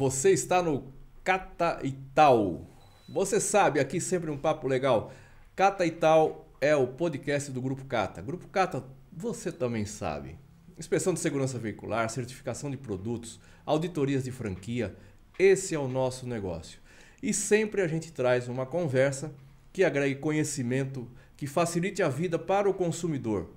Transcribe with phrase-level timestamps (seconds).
[0.00, 2.66] Você está no Cata e Tal.
[3.06, 5.12] Você sabe, aqui sempre um papo legal.
[5.54, 8.22] Cata e Tal é o podcast do Grupo Cata.
[8.22, 10.38] Grupo Cata, você também sabe.
[10.78, 14.96] Inspeção de segurança veicular, certificação de produtos, auditorias de franquia.
[15.38, 16.80] Esse é o nosso negócio.
[17.22, 19.34] E sempre a gente traz uma conversa
[19.70, 23.50] que agregue conhecimento, que facilite a vida para o consumidor,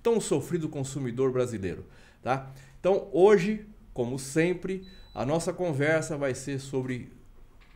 [0.00, 1.84] tão sofrido consumidor brasileiro,
[2.22, 2.48] tá?
[2.78, 7.12] Então, hoje como sempre, a nossa conversa vai ser sobre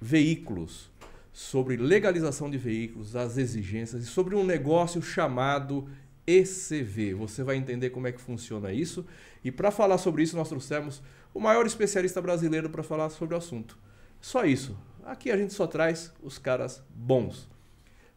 [0.00, 0.91] veículos,
[1.33, 5.88] sobre legalização de veículos, as exigências e sobre um negócio chamado
[6.26, 7.14] ECV.
[7.14, 9.05] Você vai entender como é que funciona isso.
[9.45, 13.38] E para falar sobre isso, nós trouxemos o maior especialista brasileiro para falar sobre o
[13.38, 13.79] assunto.
[14.21, 14.76] Só isso.
[15.05, 17.49] Aqui a gente só traz os caras bons.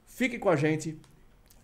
[0.05, 0.97] Fique com a gente,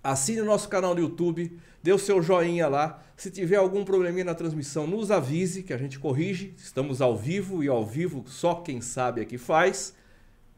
[0.04, 3.02] assine o nosso canal no YouTube, dê o seu joinha lá.
[3.16, 6.54] Se tiver algum probleminha na transmissão, nos avise que a gente corrige.
[6.58, 9.96] Estamos ao vivo e ao vivo só quem sabe é que faz.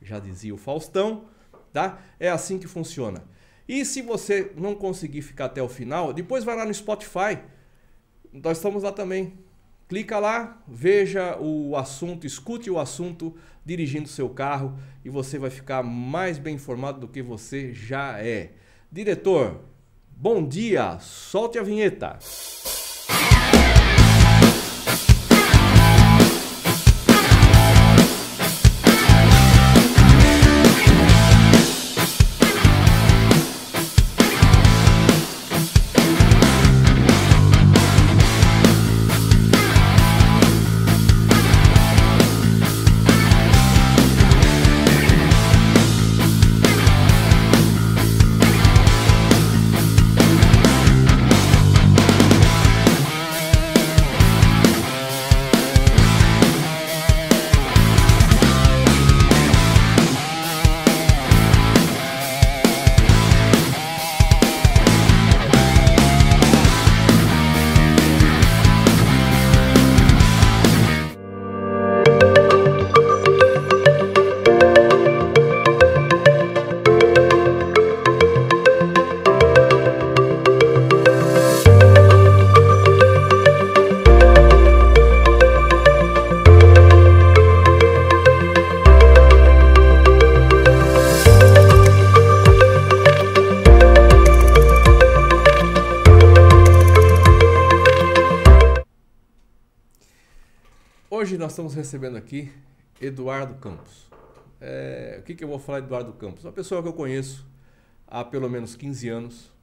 [0.02, 1.26] Já dizia o Faustão,
[1.72, 2.00] tá?
[2.20, 3.24] É assim que funciona.
[3.68, 7.40] E se você não conseguir ficar até o final, depois vai lá no Spotify.
[8.32, 9.34] Nós estamos lá também.
[9.88, 15.84] Clica lá, veja o assunto, escute o assunto dirigindo seu carro e você vai ficar
[15.84, 18.54] mais bem informado do que você já é.
[18.96, 19.60] Diretor,
[20.08, 22.18] Bom dia, solte a vinheta.
[101.56, 102.52] Estamos recebendo aqui
[103.00, 104.10] Eduardo Campos.
[104.60, 106.44] É, o que, que eu vou falar de Eduardo Campos?
[106.44, 107.48] Uma pessoa que eu conheço
[108.06, 109.54] há pelo menos 15 anos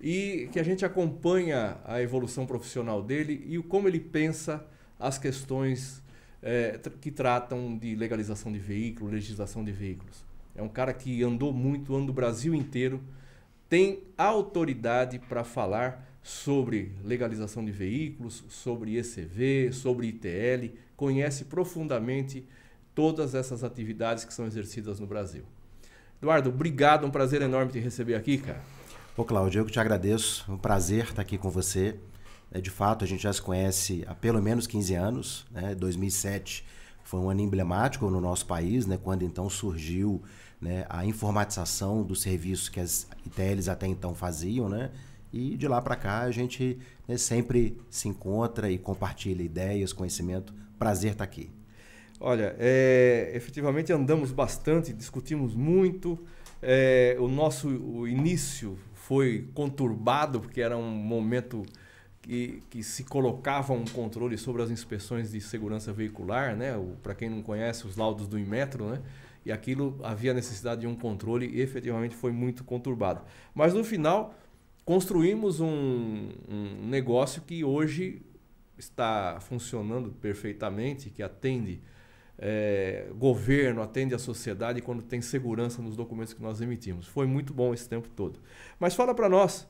[0.00, 4.66] e que a gente acompanha a evolução profissional dele e como ele pensa
[4.98, 6.02] as questões
[6.42, 10.24] é, que tratam de legalização de veículos, legislação de veículos.
[10.56, 13.02] É um cara que andou muito, anda o Brasil inteiro,
[13.68, 22.44] tem autoridade para falar sobre legalização de veículos, sobre ECV, sobre ITL, conhece profundamente
[22.92, 25.44] todas essas atividades que são exercidas no Brasil.
[26.20, 28.60] Eduardo, obrigado, um prazer enorme te receber aqui, cara.
[29.16, 31.96] Ô, Cláudio, eu que te agradeço, um prazer estar aqui com você.
[32.50, 35.72] É, de fato, a gente já se conhece há pelo menos 15 anos, né?
[35.76, 36.66] 2007
[37.04, 38.98] foi um ano emblemático no nosso país, né?
[39.00, 40.20] quando então surgiu
[40.60, 44.90] né, a informatização dos serviços que as ITLs até então faziam, né?
[45.32, 46.76] E de lá para cá a gente
[47.06, 51.50] né, sempre se encontra e compartilha ideias, conhecimento Prazer estar aqui.
[52.20, 56.18] Olha, é, efetivamente andamos bastante, discutimos muito.
[56.60, 61.64] É, o nosso o início foi conturbado, porque era um momento
[62.20, 66.72] que, que se colocava um controle sobre as inspeções de segurança veicular, né?
[67.02, 69.00] Para quem não conhece, os laudos do Inmetro, né?
[69.46, 73.22] E aquilo havia necessidade de um controle e efetivamente foi muito conturbado.
[73.54, 74.34] Mas no final,
[74.84, 78.20] construímos um, um negócio que hoje
[78.78, 81.80] está funcionando perfeitamente, que atende
[82.38, 87.06] é, governo, atende a sociedade quando tem segurança nos documentos que nós emitimos.
[87.06, 88.38] Foi muito bom esse tempo todo.
[88.78, 89.66] Mas fala para nós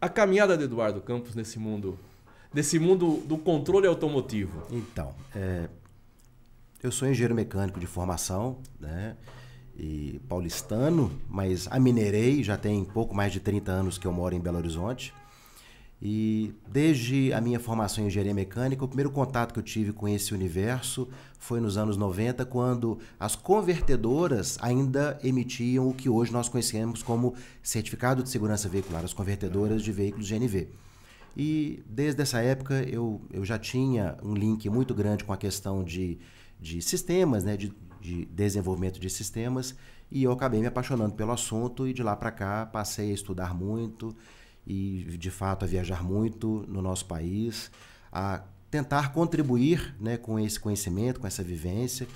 [0.00, 1.98] a caminhada de Eduardo Campos nesse mundo,
[2.52, 4.62] desse mundo do controle automotivo.
[4.70, 5.68] Então, é,
[6.82, 9.16] eu sou engenheiro mecânico de formação, né?
[9.76, 14.40] E paulistano, mas aminerei, já tem pouco mais de 30 anos que eu moro em
[14.40, 15.14] Belo Horizonte.
[16.02, 20.08] E desde a minha formação em engenharia mecânica, o primeiro contato que eu tive com
[20.08, 26.48] esse universo foi nos anos 90, quando as convertedoras ainda emitiam o que hoje nós
[26.48, 30.68] conhecemos como Certificado de Segurança Veicular, as convertedoras de veículos GNV.
[31.36, 35.84] E desde essa época eu, eu já tinha um link muito grande com a questão
[35.84, 36.18] de
[36.60, 39.74] de sistemas, né, de, de desenvolvimento de sistemas,
[40.10, 43.54] e eu acabei me apaixonando pelo assunto e de lá para cá passei a estudar
[43.54, 44.14] muito
[44.66, 47.70] e de fato a viajar muito no nosso país,
[48.12, 52.06] a tentar contribuir né, com esse conhecimento, com essa vivência,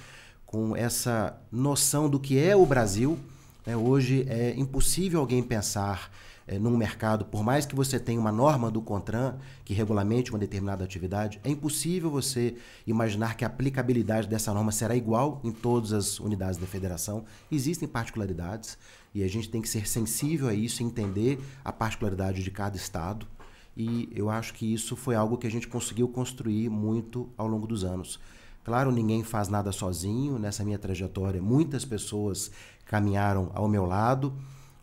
[0.46, 3.18] com essa noção do que é o Brasil.
[3.66, 3.76] Né?
[3.76, 6.10] Hoje é impossível alguém pensar
[6.46, 10.38] é, num mercado, por mais que você tenha uma norma do CONTRAN que regulamente uma
[10.38, 12.54] determinada atividade, é impossível você
[12.86, 17.24] imaginar que a aplicabilidade dessa norma será igual em todas as unidades da federação.
[17.50, 18.76] Existem particularidades
[19.14, 23.26] e a gente tem que ser sensível a isso, entender a particularidade de cada estado.
[23.76, 27.66] E eu acho que isso foi algo que a gente conseguiu construir muito ao longo
[27.66, 28.18] dos anos.
[28.64, 30.38] Claro, ninguém faz nada sozinho.
[30.38, 32.50] Nessa minha trajetória, muitas pessoas
[32.84, 34.32] caminharam ao meu lado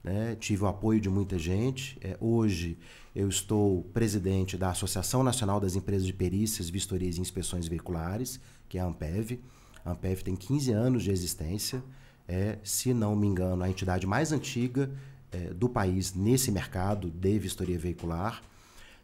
[0.03, 0.35] né?
[0.39, 1.97] tive o apoio de muita gente.
[2.01, 2.77] É, hoje
[3.15, 8.77] eu estou presidente da Associação Nacional das Empresas de Perícias, Vistorias e Inspeções Veiculares, que
[8.77, 9.39] é a Ampev.
[9.83, 11.83] A Ampev tem 15 anos de existência,
[12.31, 14.89] é, se não me engano, a entidade mais antiga
[15.33, 18.41] é, do país nesse mercado de vistoria veicular.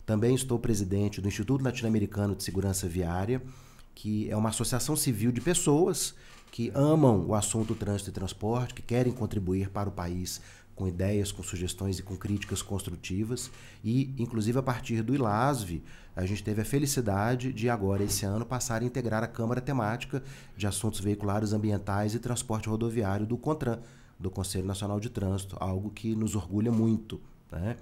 [0.05, 3.41] Também estou presidente do Instituto Latino-Americano de Segurança Viária,
[3.93, 6.15] que é uma associação civil de pessoas
[6.49, 10.39] que amam o assunto trânsito e transporte, que querem contribuir para o país
[10.73, 13.51] com ideias, com sugestões e com críticas construtivas.
[13.83, 15.83] E, inclusive, a partir do ILASV,
[16.17, 20.23] a gente teve a felicidade de agora, esse ano, passar a integrar a Câmara Temática
[20.57, 23.79] de Assuntos Veiculares Ambientais e Transporte Rodoviário do CONTRAN,
[24.19, 27.21] do Conselho Nacional de Trânsito, algo que nos orgulha muito.
[27.51, 27.77] Né?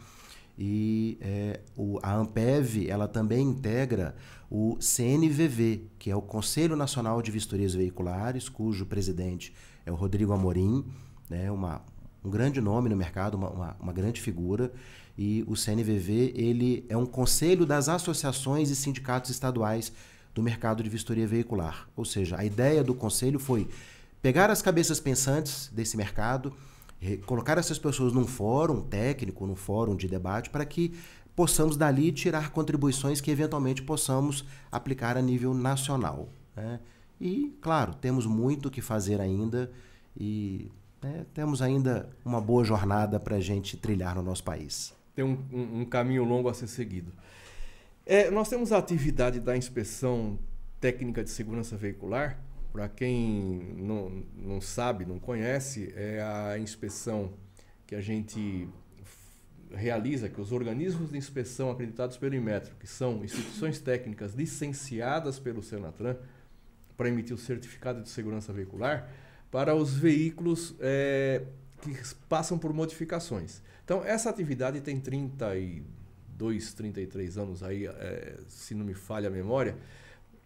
[0.59, 4.13] E é, o, a Ampev ela também integra
[4.51, 9.53] o CNVV, que é o Conselho Nacional de Vistorias Veiculares, cujo presidente
[9.85, 10.83] é o Rodrigo Amorim,
[11.29, 11.81] né, uma,
[12.25, 14.71] um grande nome no mercado, uma, uma, uma, grande figura.
[15.17, 19.93] E o CNVV ele é um conselho das associações e sindicatos estaduais
[20.33, 21.87] do mercado de vistoria veicular.
[21.95, 23.69] Ou seja, a ideia do conselho foi
[24.21, 26.51] pegar as cabeças pensantes desse mercado,
[27.25, 30.93] colocar essas pessoas num fórum técnico, num fórum de debate, para que
[31.35, 36.27] possamos dali tirar contribuições que eventualmente possamos aplicar a nível nacional.
[36.55, 36.79] Né?
[37.21, 39.71] E, claro, temos muito que fazer ainda
[40.17, 40.71] e
[41.05, 44.93] né, temos ainda uma boa jornada para a gente trilhar no nosso país.
[45.13, 47.11] Tem um, um, um caminho longo a ser seguido.
[48.05, 50.39] É, nós temos a atividade da inspeção
[50.81, 52.39] técnica de segurança veicular.
[52.73, 57.31] Para quem não, não sabe, não conhece, é a inspeção
[57.85, 58.67] que a gente
[59.73, 65.61] realiza, que os organismos de inspeção acreditados pelo Inmetro, que são instituições técnicas licenciadas pelo
[65.61, 66.15] Senatran
[66.97, 69.09] para emitir o certificado de segurança veicular,
[69.55, 71.41] para os veículos é,
[71.81, 73.61] que passam por modificações.
[73.85, 79.77] Então, essa atividade tem 32, 33 anos aí, é, se não me falha a memória,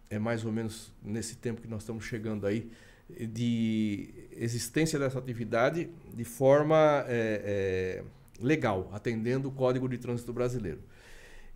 [0.08, 2.70] é mais ou menos nesse tempo que nós estamos chegando aí,
[3.08, 8.04] de existência dessa atividade de forma é,
[8.40, 10.78] legal, atendendo o Código de Trânsito Brasileiro.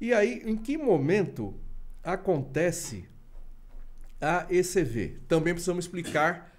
[0.01, 1.55] E aí, em que momento
[2.03, 3.05] acontece
[4.21, 5.19] a ECV?
[5.29, 6.53] Também precisamos explicar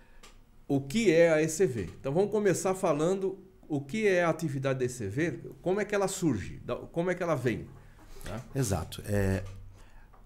[0.68, 1.90] o que é a ECV.
[2.00, 6.08] Então vamos começar falando o que é a atividade da ECV, como é que ela
[6.08, 7.68] surge, como é que ela vem.
[8.26, 8.42] Né?
[8.56, 9.02] Exato.
[9.08, 9.44] É,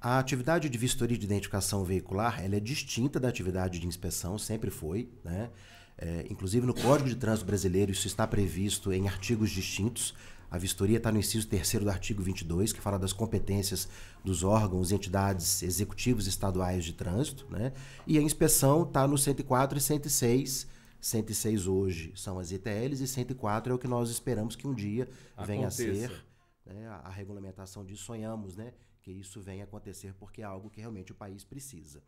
[0.02, 4.70] a atividade de vistoria de identificação veicular ela é distinta da atividade de inspeção, sempre
[4.70, 5.10] foi.
[5.24, 5.50] Né?
[5.98, 10.16] É, inclusive no Código de Trânsito Brasileiro isso está previsto em artigos distintos.
[10.52, 13.88] A vistoria está no inciso 3 do artigo 22, que fala das competências
[14.24, 17.72] dos órgãos e entidades executivos estaduais de trânsito, né?
[18.08, 20.68] E a inspeção está no 104 e 106.
[21.00, 25.04] 106 hoje são as ITLs e 104 é o que nós esperamos que um dia
[25.04, 25.46] Aconteça.
[25.46, 26.26] venha a ser
[26.66, 26.88] né?
[26.88, 28.04] a, a, regulamentação disso.
[28.04, 28.74] Sonhamos né?
[29.02, 32.04] que isso venha a acontecer porque é algo que realmente o país precisa.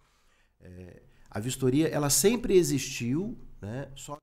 [0.60, 3.90] É, a vistoria ela sempre existiu, né?
[3.96, 4.18] só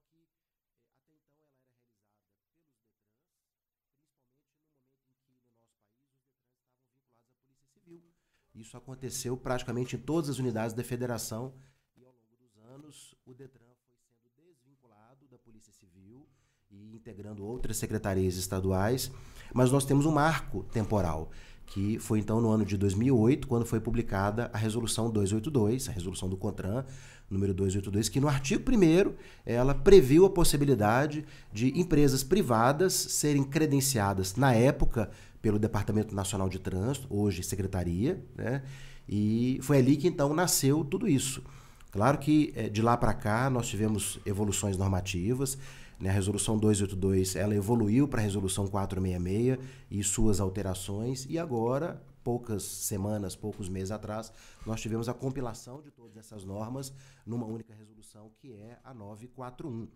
[8.59, 11.55] Isso aconteceu praticamente em todas as unidades da federação
[11.97, 16.27] e ao longo dos anos o Detran foi sendo desvinculado da Polícia Civil
[16.69, 19.13] e integrando outras secretarias estaduais,
[19.55, 21.31] mas nós temos um marco temporal
[21.69, 26.29] que foi então no ano de 2008, quando foi publicada a resolução 282, a resolução
[26.29, 26.85] do CONTRAN,
[27.31, 34.35] número 282, que no artigo 1 ela previu a possibilidade de empresas privadas serem credenciadas
[34.35, 38.63] na época pelo Departamento Nacional de Trânsito, hoje Secretaria, né?
[39.09, 41.43] E foi ali que então nasceu tudo isso.
[41.91, 45.57] Claro que eh, de lá para cá nós tivemos evoluções normativas.
[45.99, 46.11] Né?
[46.11, 49.59] A resolução 282 ela evoluiu para a resolução 466
[49.91, 51.27] e suas alterações.
[51.29, 54.31] E agora, poucas semanas, poucos meses atrás,
[54.67, 56.93] nós tivemos a compilação de todas essas normas
[57.25, 59.89] numa única resolução, que é a 941.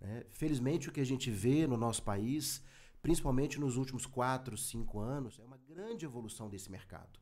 [0.00, 0.24] Né?
[0.30, 2.62] Felizmente, o que a gente vê no nosso país,
[3.02, 7.18] principalmente nos últimos quatro, cinco anos, é uma grande evolução desse mercado.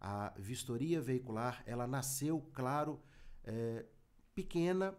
[0.00, 3.00] A vistoria veicular, ela nasceu, claro,
[3.44, 3.84] é,
[4.34, 4.94] pequena,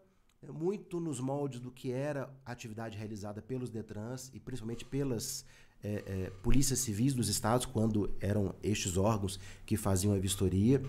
[0.50, 5.46] muito nos moldes do que era a atividade realizada pelos Detrans e principalmente pelas
[5.84, 10.82] é, é, polícias civis dos estados, quando eram estes órgãos que faziam a vistoria.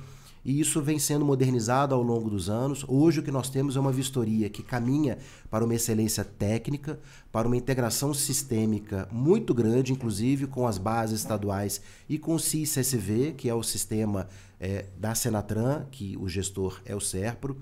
[0.44, 2.84] E isso vem sendo modernizado ao longo dos anos.
[2.88, 6.98] Hoje o que nós temos é uma vistoria que caminha para uma excelência técnica,
[7.30, 13.34] para uma integração sistêmica muito grande, inclusive com as bases estaduais e com o CIS-SV,
[13.36, 14.28] que é o sistema
[14.58, 17.56] é, da Senatran, que o gestor é o SERPRO.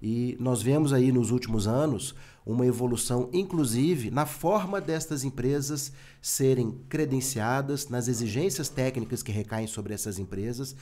[0.00, 2.14] E nós vemos aí nos últimos anos
[2.46, 9.92] uma evolução, inclusive, na forma destas empresas serem credenciadas, nas exigências técnicas que recaem sobre
[9.92, 10.74] essas empresas,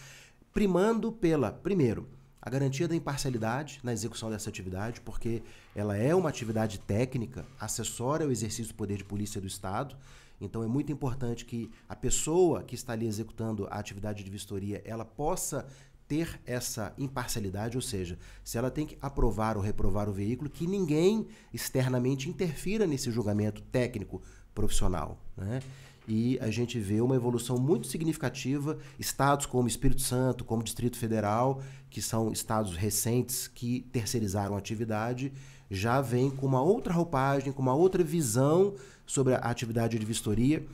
[0.57, 2.09] primando pela, primeiro,
[2.41, 5.43] a garantia da imparcialidade na execução dessa atividade, porque
[5.75, 9.95] ela é uma atividade técnica, acessória ao exercício do poder de polícia do Estado.
[10.41, 14.81] Então é muito importante que a pessoa que está ali executando a atividade de vistoria,
[14.87, 15.67] ela possa
[16.09, 20.67] ter essa imparcialidade, ou seja, se ela tem que aprovar ou reprovar o veículo, que
[20.67, 24.23] ninguém externamente interfira nesse julgamento técnico
[24.55, 25.19] profissional.
[25.37, 25.61] Né?
[26.09, 31.61] E a gente vê uma evolução muito significativa, estados como Espírito Santo, como Distrito Federal,
[31.91, 35.33] que são estados recentes que terceirizaram a atividade,
[35.71, 40.65] já vem com uma outra roupagem, com uma outra visão sobre a atividade de vistoria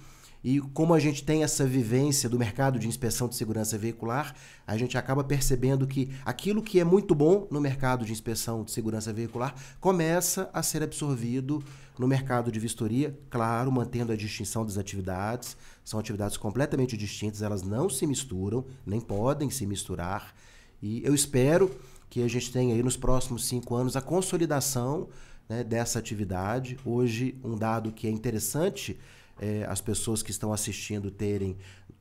[0.44, 4.34] e como a gente tem essa vivência do mercado de inspeção de segurança veicular,
[4.66, 8.72] a gente acaba percebendo que aquilo que é muito bom no mercado de inspeção de
[8.72, 11.62] segurança veicular começa a ser absorvido
[11.96, 15.56] no mercado de vistoria, claro, mantendo a distinção das atividades.
[15.84, 20.34] São atividades completamente distintas, elas não se misturam, nem podem se misturar.
[20.82, 21.70] E eu espero
[22.10, 25.08] que a gente tenha aí nos próximos cinco anos a consolidação
[25.48, 26.76] né, dessa atividade.
[26.84, 28.98] Hoje, um dado que é interessante
[29.40, 31.56] é, as pessoas que estão assistindo terem.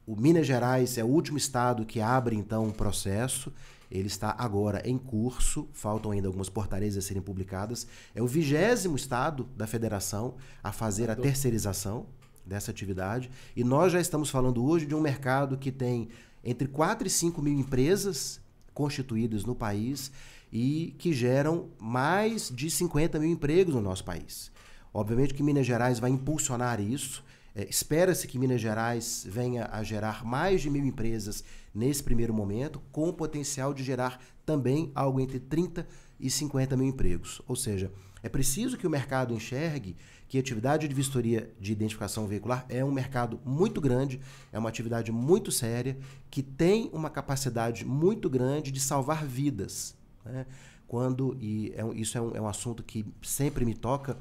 [0.06, 3.52] O Minas Gerais é o último estado que abre então um processo.
[3.90, 7.86] Ele está agora em curso, faltam ainda algumas portarias a serem publicadas.
[8.16, 12.06] É o vigésimo estado da federação a fazer a terceirização
[12.46, 13.30] dessa atividade.
[13.56, 16.10] E nós já estamos falando hoje de um mercado que tem
[16.44, 18.40] entre 4 e 5 mil empresas
[18.74, 20.12] constituídas no país
[20.52, 24.52] e que geram mais de 50 mil empregos no nosso país.
[24.94, 27.24] Obviamente que Minas Gerais vai impulsionar isso.
[27.56, 32.82] É, Espera-se que Minas Gerais venha a gerar mais de mil empresas nesse primeiro momento,
[32.92, 35.88] com o potencial de gerar também algo entre 30
[36.20, 37.42] e 50 mil empregos.
[37.48, 37.92] Ou seja,
[38.24, 39.96] é preciso que o mercado enxergue
[40.28, 44.70] que a atividade de vistoria de identificação veicular é um mercado muito grande, é uma
[44.70, 45.98] atividade muito séria,
[46.30, 49.94] que tem uma capacidade muito grande de salvar vidas.
[50.24, 50.46] Né?
[50.88, 54.18] Quando, e é, isso é um, é um assunto que sempre me toca,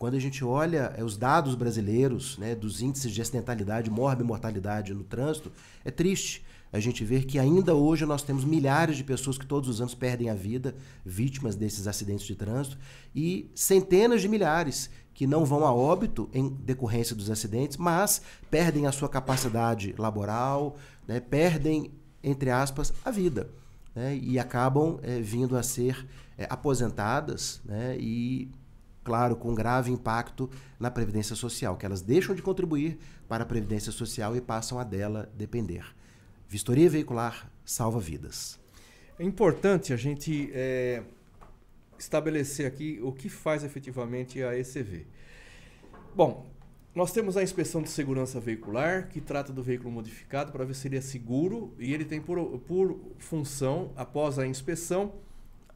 [0.00, 5.04] quando a gente olha é, os dados brasileiros, né, dos índices de acidentalidade, mortalidade no
[5.04, 5.52] trânsito,
[5.84, 9.68] é triste a gente ver que ainda hoje nós temos milhares de pessoas que todos
[9.68, 12.78] os anos perdem a vida, vítimas desses acidentes de trânsito,
[13.14, 18.86] e centenas de milhares que não vão a óbito em decorrência dos acidentes, mas perdem
[18.86, 21.90] a sua capacidade laboral, né, perdem,
[22.24, 23.50] entre aspas, a vida.
[23.94, 26.06] Né, e acabam é, vindo a ser
[26.38, 28.48] é, aposentadas né, e
[29.02, 33.92] claro, com grave impacto na Previdência Social, que elas deixam de contribuir para a Previdência
[33.92, 35.84] Social e passam a dela depender.
[36.48, 38.58] Vistoria veicular salva vidas.
[39.18, 41.02] É importante a gente é,
[41.98, 45.06] estabelecer aqui o que faz efetivamente a ECV.
[46.14, 46.50] Bom,
[46.92, 50.88] nós temos a inspeção de segurança veicular, que trata do veículo modificado para ver se
[50.88, 55.14] ele é seguro e ele tem por, por função, após a inspeção,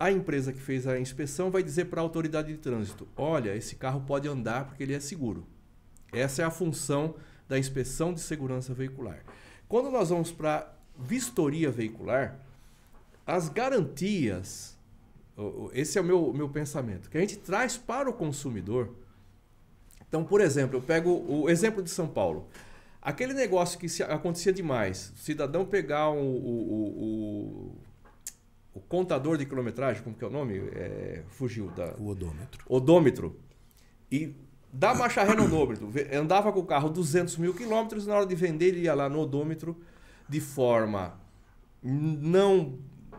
[0.04, 3.74] a empresa que fez a inspeção vai dizer para a autoridade de trânsito: olha, esse
[3.74, 5.46] carro pode andar porque ele é seguro.
[6.12, 7.14] Essa é a função
[7.48, 9.24] da inspeção de segurança veicular.
[9.66, 12.38] Quando nós vamos para vistoria veicular,
[13.26, 14.76] as garantias,
[15.72, 18.94] esse é o meu, meu pensamento, que a gente traz para o consumidor.
[20.06, 22.46] Então, por exemplo, eu pego o exemplo de São Paulo.
[23.00, 27.83] Aquele negócio que acontecia demais, o cidadão pegar o, o, o
[28.74, 30.58] o contador de quilometragem, como que é o nome?
[30.74, 31.94] É, fugiu da.
[31.96, 32.64] O odômetro.
[32.68, 33.40] Odômetro.
[34.10, 34.34] E
[34.72, 35.90] dá marcha ré no odômetro.
[36.12, 39.20] Andava com o carro 200 mil quilômetros, na hora de vender, ele ia lá no
[39.20, 39.76] odômetro
[40.28, 41.20] de forma
[41.82, 42.78] não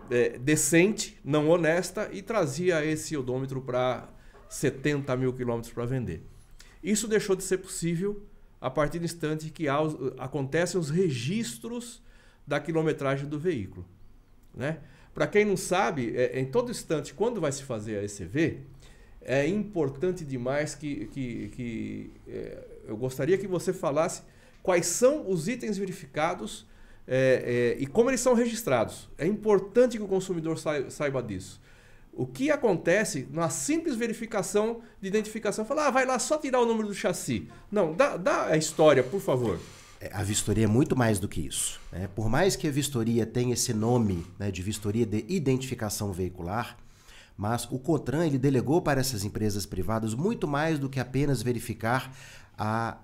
[0.09, 4.09] é, decente, não honesta, e trazia esse odômetro para
[4.49, 6.23] 70 mil quilômetros para vender.
[6.83, 8.23] Isso deixou de ser possível
[8.59, 9.77] a partir do instante que há,
[10.17, 12.01] acontecem os registros
[12.45, 13.85] da quilometragem do veículo.
[14.53, 14.79] Né?
[15.15, 18.59] Para quem não sabe, é, em todo instante, quando vai se fazer a ECV,
[19.21, 24.23] é importante demais que, que, que é, eu gostaria que você falasse
[24.61, 26.67] quais são os itens verificados
[27.07, 29.09] é, é, e como eles são registrados.
[29.17, 31.61] É importante que o consumidor saiba, saiba disso.
[32.11, 35.63] O que acontece na simples verificação de identificação?
[35.63, 37.49] Falar, ah, vai lá só tirar o número do chassi.
[37.71, 39.59] Não, dá, dá a história, por favor.
[40.13, 41.79] A vistoria é muito mais do que isso.
[41.91, 42.07] Né?
[42.07, 46.77] Por mais que a vistoria tenha esse nome né, de vistoria de identificação veicular,
[47.37, 52.15] mas o CONTRAN ele delegou para essas empresas privadas muito mais do que apenas verificar
[52.57, 52.97] a,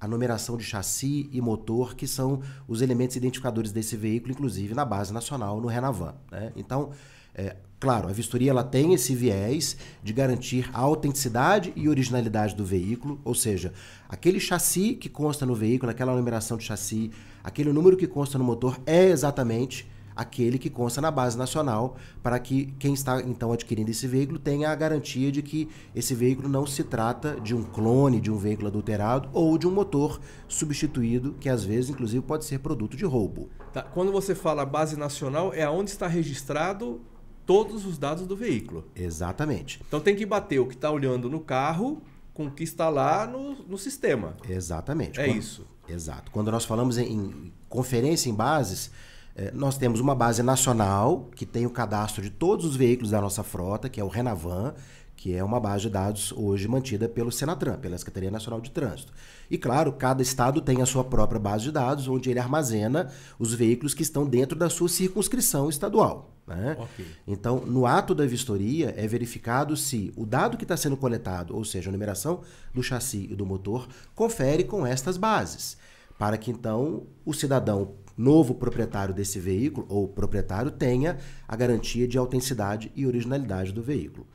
[0.00, 4.84] a numeração de chassi e motor, que são os elementos identificadores desse veículo, inclusive na
[4.84, 6.14] base nacional, no Renavan.
[6.30, 6.52] Né?
[6.56, 6.90] Então,
[7.34, 12.64] é, claro, a vistoria ela tem esse viés de garantir a autenticidade e originalidade do
[12.64, 13.72] veículo, ou seja,
[14.10, 18.44] aquele chassi que consta no veículo, aquela numeração de chassi, aquele número que consta no
[18.44, 23.90] motor é exatamente aquele que consta na base nacional, para que quem está então adquirindo
[23.90, 28.20] esse veículo tenha a garantia de que esse veículo não se trata de um clone
[28.20, 32.58] de um veículo adulterado ou de um motor substituído, que às vezes, inclusive, pode ser
[32.58, 33.48] produto de roubo.
[33.72, 33.82] Tá.
[33.82, 37.00] Quando você fala base nacional, é onde está registrado
[37.46, 38.84] todos os dados do veículo.
[38.94, 39.80] Exatamente.
[39.88, 42.02] Então tem que bater o que está olhando no carro
[42.40, 44.34] com o que está lá no, no sistema.
[44.48, 45.20] Exatamente.
[45.20, 45.66] É Quando, isso.
[45.86, 46.30] Exato.
[46.30, 48.90] Quando nós falamos em, em conferência em bases,
[49.36, 53.20] eh, nós temos uma base nacional que tem o cadastro de todos os veículos da
[53.20, 54.72] nossa frota, que é o Renavan,
[55.14, 59.12] que é uma base de dados hoje mantida pelo Senatran, pela Secretaria Nacional de Trânsito.
[59.50, 63.52] E claro, cada estado tem a sua própria base de dados, onde ele armazena os
[63.52, 66.34] veículos que estão dentro da sua circunscrição estadual.
[66.56, 66.76] Né?
[66.78, 67.06] Ok.
[67.26, 71.64] Então, no ato da vistoria, é verificado se o dado que está sendo coletado, ou
[71.64, 72.40] seja, a numeração
[72.74, 75.76] do chassi e do motor, confere com estas bases,
[76.18, 82.18] para que então o cidadão novo proprietário desse veículo ou proprietário tenha a garantia de
[82.18, 84.26] autenticidade e originalidade do veículo.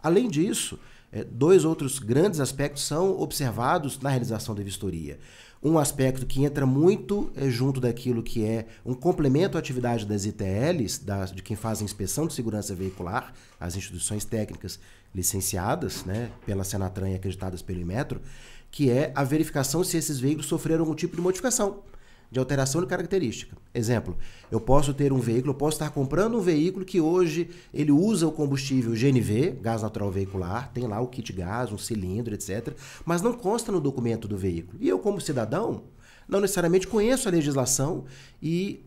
[0.00, 0.78] Além disso,
[1.10, 5.18] eh, dois outros grandes aspectos são observados na realização da vistoria.
[5.62, 10.24] Um aspecto que entra muito eh, junto daquilo que é um complemento à atividade das
[10.24, 11.00] ITLs,
[11.32, 14.80] de quem faz a inspeção de segurança veicular, as instituições técnicas
[15.14, 18.20] licenciadas né, pela Senatran e acreditadas pelo Imetro,
[18.72, 21.82] que é a verificação se esses veículos sofreram algum tipo de modificação
[22.32, 23.54] de alteração de característica.
[23.74, 24.16] Exemplo,
[24.50, 28.26] eu posso ter um veículo, eu posso estar comprando um veículo que hoje ele usa
[28.26, 33.20] o combustível GNV, gás natural veicular, tem lá o kit gás, um cilindro, etc, mas
[33.20, 34.78] não consta no documento do veículo.
[34.80, 35.82] E eu como cidadão,
[36.26, 38.06] não necessariamente conheço a legislação
[38.42, 38.82] e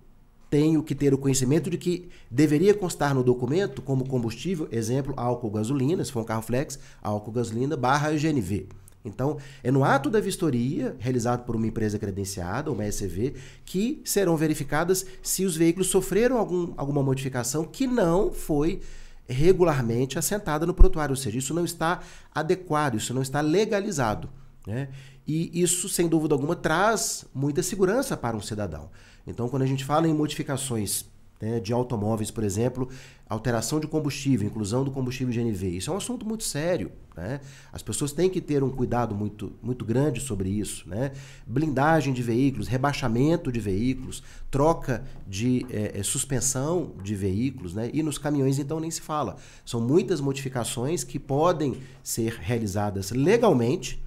[0.49, 5.51] tenho que ter o conhecimento de que deveria constar no documento como combustível, exemplo, álcool
[5.51, 8.67] gasolina, se for um carro flex, álcool gasolina barra GNV.
[9.05, 14.35] Então, é no ato da vistoria, realizado por uma empresa credenciada, uma ECV, que serão
[14.35, 18.81] verificadas se os veículos sofreram algum, alguma modificação que não foi
[19.27, 22.01] regularmente assentada no prontuário, ou seja, isso não está
[22.33, 24.29] adequado, isso não está legalizado.
[24.67, 24.89] Né?
[25.27, 28.89] E isso, sem dúvida alguma, traz muita segurança para um cidadão.
[29.25, 31.05] Então, quando a gente fala em modificações
[31.41, 32.89] né, de automóveis, por exemplo,
[33.27, 35.69] alteração de combustível, inclusão do combustível GNV.
[35.69, 36.91] Isso é um assunto muito sério.
[37.15, 37.39] Né?
[37.71, 40.87] As pessoas têm que ter um cuidado muito, muito grande sobre isso.
[40.87, 41.11] Né?
[41.45, 47.89] Blindagem de veículos, rebaixamento de veículos, troca de é, é, suspensão de veículos, né?
[47.93, 49.37] e nos caminhões então nem se fala.
[49.65, 54.03] São muitas modificações que podem ser realizadas legalmente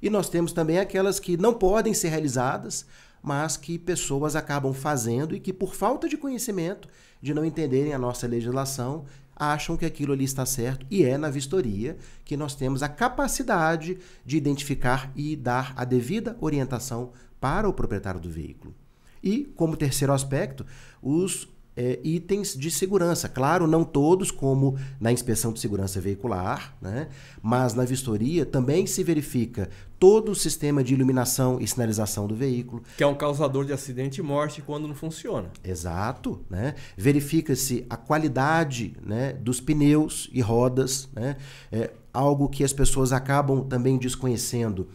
[0.00, 2.84] e nós temos também aquelas que não podem ser realizadas
[3.22, 6.88] mas que pessoas acabam fazendo e que, por falta de conhecimento,
[7.20, 9.04] de não entenderem a nossa legislação,
[9.36, 13.98] acham que aquilo ali está certo e é na vistoria que nós temos a capacidade
[14.24, 18.74] de identificar e dar a devida orientação para o proprietário do veículo.
[19.22, 20.66] E, como terceiro aspecto,
[21.00, 23.28] os é, itens de segurança.
[23.28, 27.08] Claro, não todos, como na inspeção de segurança veicular, né?
[27.42, 32.82] mas na vistoria também se verifica todo o sistema de iluminação e sinalização do veículo.
[32.96, 35.50] Que é um causador de acidente e morte quando não funciona.
[35.62, 36.40] Exato.
[36.50, 36.74] Né?
[36.96, 41.36] Verifica-se a qualidade né, dos pneus e rodas, né?
[41.70, 44.88] é algo que as pessoas acabam também desconhecendo.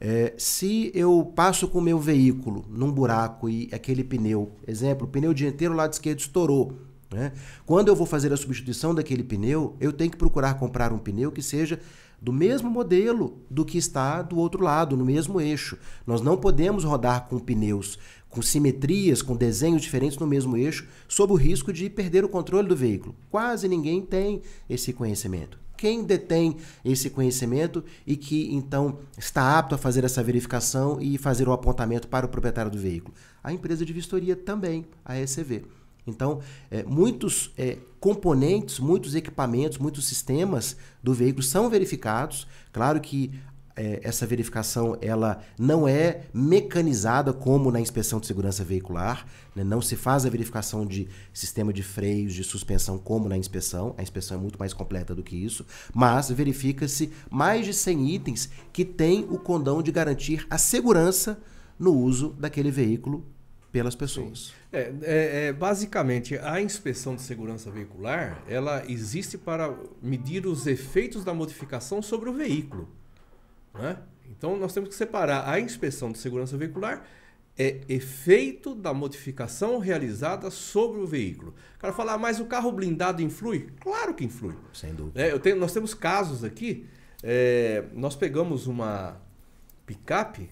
[0.00, 5.10] É, se eu passo com o meu veículo num buraco e aquele pneu, exemplo, o
[5.10, 6.72] pneu dianteiro lado esquerdo estourou,
[7.12, 7.32] né?
[7.64, 11.30] quando eu vou fazer a substituição daquele pneu, eu tenho que procurar comprar um pneu
[11.30, 11.80] que seja
[12.20, 15.78] do mesmo modelo do que está do outro lado, no mesmo eixo.
[16.06, 17.98] Nós não podemos rodar com pneus
[18.34, 22.68] com simetrias, com desenhos diferentes no mesmo eixo, sob o risco de perder o controle
[22.68, 23.14] do veículo.
[23.30, 25.63] Quase ninguém tem esse conhecimento.
[25.76, 31.48] Quem detém esse conhecimento e que então está apto a fazer essa verificação e fazer
[31.48, 33.14] o apontamento para o proprietário do veículo?
[33.42, 35.64] A empresa de vistoria também, a ECV.
[36.06, 42.46] Então, é, muitos é, componentes, muitos equipamentos, muitos sistemas do veículo são verificados.
[42.72, 43.32] Claro que
[43.76, 49.64] é, essa verificação ela não é mecanizada como na inspeção de segurança veicular, né?
[49.64, 54.02] não se faz a verificação de sistema de freios, de suspensão como na inspeção, a
[54.02, 58.84] inspeção é muito mais completa do que isso, mas verifica-se mais de 100 itens que
[58.84, 61.40] têm o condão de garantir a segurança
[61.78, 63.26] no uso daquele veículo
[63.72, 64.52] pelas pessoas.
[64.72, 71.24] É, é, é, basicamente, a inspeção de segurança veicular ela existe para medir os efeitos
[71.24, 72.88] da modificação sobre o veículo.
[73.74, 73.98] Né?
[74.30, 77.04] Então, nós temos que separar a inspeção de segurança veicular
[77.56, 81.54] é efeito da modificação realizada sobre o veículo.
[81.76, 83.68] O cara fala, ah, mas o carro blindado influi?
[83.80, 84.54] Claro que influi.
[84.72, 85.20] Sem dúvida.
[85.20, 86.86] É, tenho, nós temos casos aqui,
[87.22, 89.20] é, nós pegamos uma
[89.86, 90.50] picape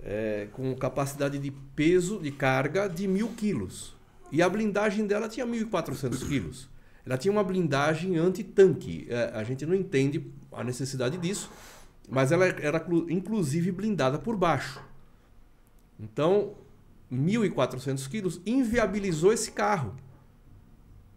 [0.00, 3.96] é, com capacidade de peso, de carga de mil quilos.
[4.30, 6.68] E a blindagem dela tinha 1.400 quilos.
[7.04, 9.06] Ela tinha uma blindagem anti-tanque.
[9.08, 11.50] É, a gente não entende a necessidade disso,
[12.08, 14.82] mas ela era inclusive blindada por baixo.
[15.98, 16.54] Então,
[17.12, 19.94] 1.400 quilos inviabilizou esse carro.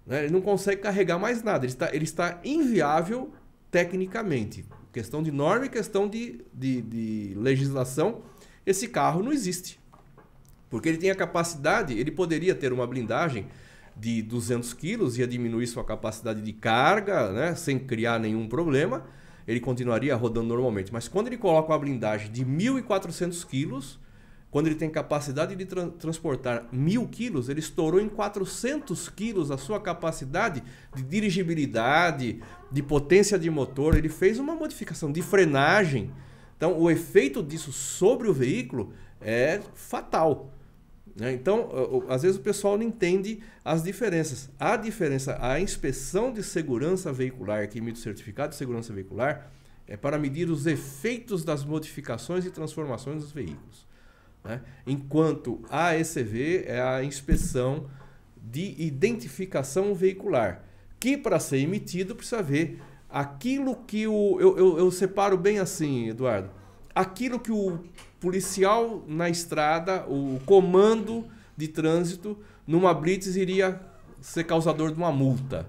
[0.06, 0.25] Né?
[0.25, 1.65] Ele não consegue carregar mais nada.
[1.65, 3.32] Ele está, ele está inviável
[3.69, 4.65] tecnicamente.
[4.91, 8.23] Questão de norma e questão de, de, de legislação
[8.65, 9.80] esse carro não existe.
[10.69, 13.47] Porque ele tem a capacidade, ele poderia ter uma blindagem
[13.95, 19.06] de 200 quilos, ia diminuir sua capacidade de carga, né, sem criar nenhum problema,
[19.47, 20.91] ele continuaria rodando normalmente.
[20.91, 23.99] Mas quando ele coloca uma blindagem de 1.400 quilos,
[24.49, 29.58] quando ele tem capacidade de tra transportar 1.000 quilos, ele estourou em 400 quilos a
[29.58, 30.62] sua capacidade
[30.95, 33.97] de dirigibilidade, de potência de motor.
[33.97, 36.12] Ele fez uma modificação de frenagem
[36.62, 40.54] então, o efeito disso sobre o veículo é fatal.
[41.15, 41.34] Né?
[41.34, 41.69] Então,
[42.10, 44.50] às vezes o pessoal não entende as diferenças.
[44.60, 49.52] A diferença, a inspeção de segurança veicular, que emite o certificado de segurança veicular,
[49.88, 53.86] é para medir os efeitos das modificações e transformações dos veículos.
[54.43, 54.62] Né?
[54.88, 57.89] Enquanto a ECV é a inspeção
[58.41, 60.63] de identificação veicular,
[61.00, 64.39] que para ser emitido precisa ver aquilo que o.
[64.39, 66.50] Eu, eu, eu separo bem assim, Eduardo.
[66.95, 67.80] Aquilo que o
[68.22, 71.26] policial na estrada, o comando
[71.58, 73.82] de trânsito, numa blitz iria
[74.22, 75.68] ser causador de uma multa.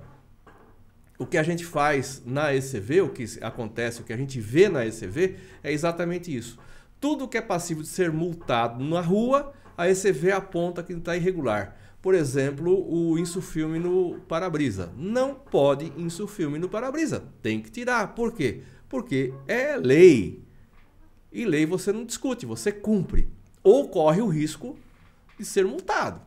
[1.18, 4.68] O que a gente faz na ECV, o que acontece, o que a gente vê
[4.68, 6.58] na ECV, é exatamente isso.
[7.00, 11.76] Tudo que é passível de ser multado na rua, a ECV aponta que está irregular.
[12.02, 14.92] Por exemplo, o insufilme no para-brisa.
[14.96, 17.24] Não pode insufilme no para-brisa.
[17.40, 18.14] Tem que tirar.
[18.14, 18.62] Por quê?
[18.88, 20.42] Porque é lei.
[21.32, 23.28] E lei você não discute, você cumpre.
[23.62, 24.76] Ou corre o risco
[25.38, 26.20] de ser multado.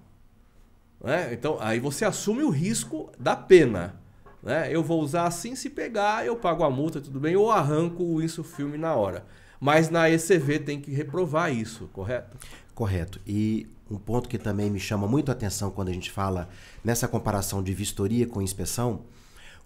[1.03, 1.33] Né?
[1.33, 4.01] Então, aí você assume o risco da pena.
[4.41, 4.69] Né?
[4.71, 8.21] Eu vou usar assim, se pegar, eu pago a multa, tudo bem, ou arranco o
[8.21, 9.25] insufilme na hora.
[9.59, 12.37] Mas na ECV tem que reprovar isso, correto?
[12.73, 13.19] Correto.
[13.25, 16.49] E um ponto que também me chama muito a atenção quando a gente fala
[16.83, 19.01] nessa comparação de vistoria com inspeção,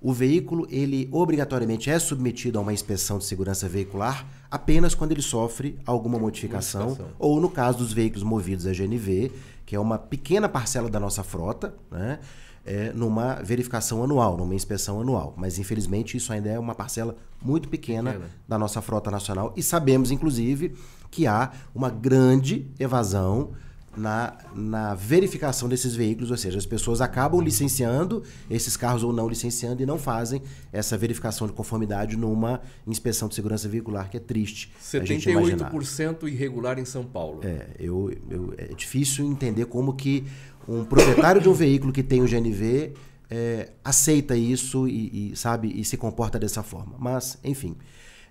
[0.02, 5.22] o veículo ele obrigatoriamente é submetido a uma inspeção de segurança veicular apenas quando ele
[5.22, 7.16] sofre alguma modificação, modificação.
[7.20, 9.32] ou no caso dos veículos movidos a GNV,
[9.66, 12.20] que é uma pequena parcela da nossa frota, né?
[12.66, 15.34] É, numa verificação anual, numa inspeção anual.
[15.36, 18.30] Mas infelizmente isso ainda é uma parcela muito pequena, pequena.
[18.48, 20.76] da nossa frota nacional e sabemos inclusive
[21.10, 23.52] que há uma grande evasão
[23.96, 29.28] na, na verificação desses veículos, ou seja, as pessoas acabam licenciando esses carros ou não
[29.28, 34.20] licenciando e não fazem essa verificação de conformidade numa inspeção de segurança veicular, que é
[34.20, 34.72] triste.
[34.82, 37.42] 78% irregular em São Paulo.
[37.44, 40.26] É, eu, eu, é difícil entender como que
[40.68, 42.94] um proprietário de um veículo que tem o GNV
[43.30, 46.96] é, aceita isso e, e, sabe e se comporta dessa forma.
[46.98, 47.76] Mas, enfim,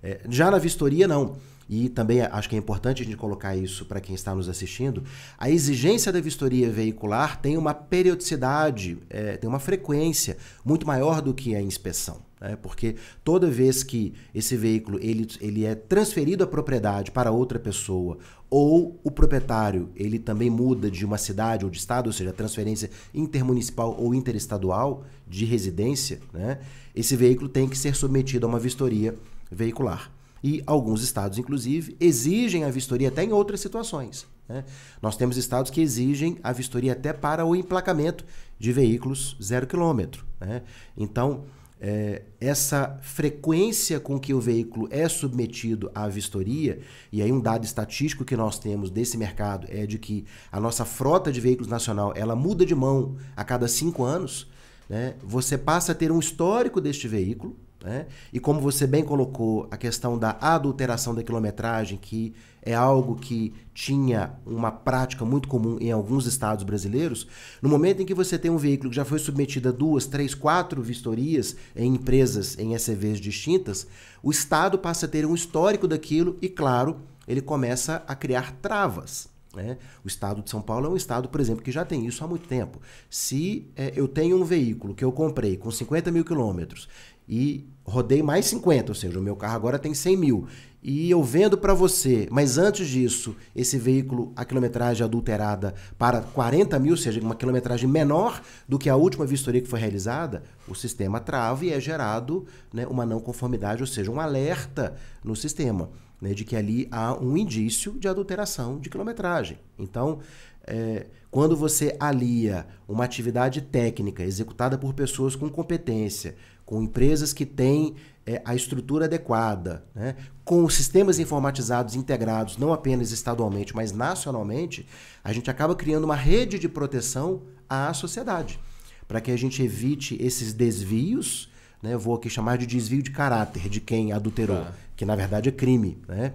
[0.03, 1.37] é, já na vistoria não.
[1.69, 5.05] E também acho que é importante a gente colocar isso para quem está nos assistindo.
[5.37, 11.35] A exigência da vistoria veicular tem uma periodicidade, é, tem uma frequência muito maior do
[11.35, 12.27] que a inspeção.
[12.41, 12.57] Né?
[12.57, 18.19] Porque toda vez que esse veículo ele, ele é transferido a propriedade para outra pessoa
[18.49, 22.91] ou o proprietário ele também muda de uma cidade ou de estado, ou seja, transferência
[23.13, 26.59] intermunicipal ou interestadual de residência, né?
[26.95, 29.15] esse veículo tem que ser submetido a uma vistoria
[29.51, 30.11] veicular.
[30.43, 34.27] E alguns estados, inclusive, exigem a vistoria até em outras situações.
[34.49, 34.65] Né?
[35.03, 38.25] Nós temos estados que exigem a vistoria até para o emplacamento
[38.59, 40.25] de veículos zero quilômetro.
[40.41, 40.63] Né?
[40.97, 41.45] Então,
[41.81, 46.81] é, essa frequência com que o veículo é submetido à vistoria,
[47.13, 50.85] e aí um dado estatístico que nós temos desse mercado é de que a nossa
[50.85, 54.49] frota de veículos nacional ela muda de mão a cada cinco anos,
[54.89, 55.15] né?
[55.23, 57.57] você passa a ter um histórico deste veículo,
[57.89, 58.07] né?
[58.31, 63.55] E como você bem colocou, a questão da adulteração da quilometragem, que é algo que
[63.73, 67.27] tinha uma prática muito comum em alguns estados brasileiros,
[67.63, 70.35] no momento em que você tem um veículo que já foi submetido a duas, três,
[70.35, 73.87] quatro vistorias em empresas, em SCVs distintas,
[74.23, 79.31] o Estado passa a ter um histórico daquilo e, claro, ele começa a criar travas.
[79.55, 79.79] Né?
[80.05, 82.29] O estado de São Paulo é um estado, por exemplo, que já tem isso há
[82.29, 82.81] muito tempo.
[83.09, 86.87] Se é, eu tenho um veículo que eu comprei com 50 mil quilômetros
[87.29, 90.47] e rodei mais 50, ou seja, o meu carro agora tem 100 mil,
[90.81, 96.79] e eu vendo para você, mas antes disso, esse veículo, a quilometragem adulterada para 40
[96.79, 100.75] mil, ou seja, uma quilometragem menor do que a última vistoria que foi realizada, o
[100.75, 105.91] sistema trava e é gerado né, uma não conformidade, ou seja, um alerta no sistema
[106.21, 109.59] né, de que ali há um indício de adulteração de quilometragem.
[109.77, 110.21] Então,
[110.65, 116.37] é, quando você alia uma atividade técnica executada por pessoas com competência
[116.69, 117.95] com empresas que têm
[118.27, 120.15] é, a estrutura adequada, né?
[120.45, 124.87] com sistemas informatizados integrados, não apenas estadualmente, mas nacionalmente,
[125.25, 127.41] a gente acaba criando uma rede de proteção
[127.71, 128.61] à sociedade,
[129.09, 131.51] para que a gente evite esses desvios,
[131.83, 131.97] né?
[131.97, 134.75] vou aqui chamar de desvio de caráter de quem adulterou, ah.
[134.95, 135.97] que na verdade é crime.
[136.07, 136.35] Né?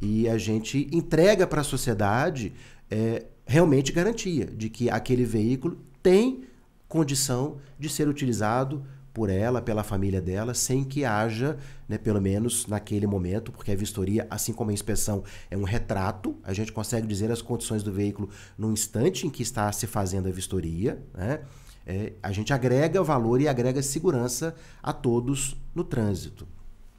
[0.00, 2.52] E a gente entrega para a sociedade
[2.88, 6.44] é, realmente garantia de que aquele veículo tem
[6.86, 11.58] condição de ser utilizado por ela, pela família dela, sem que haja,
[11.88, 16.36] né, pelo menos naquele momento, porque a vistoria, assim como a inspeção, é um retrato,
[16.42, 20.28] a gente consegue dizer as condições do veículo no instante em que está se fazendo
[20.28, 21.40] a vistoria, né?
[21.84, 26.46] É, a gente agrega valor e agrega segurança a todos no trânsito.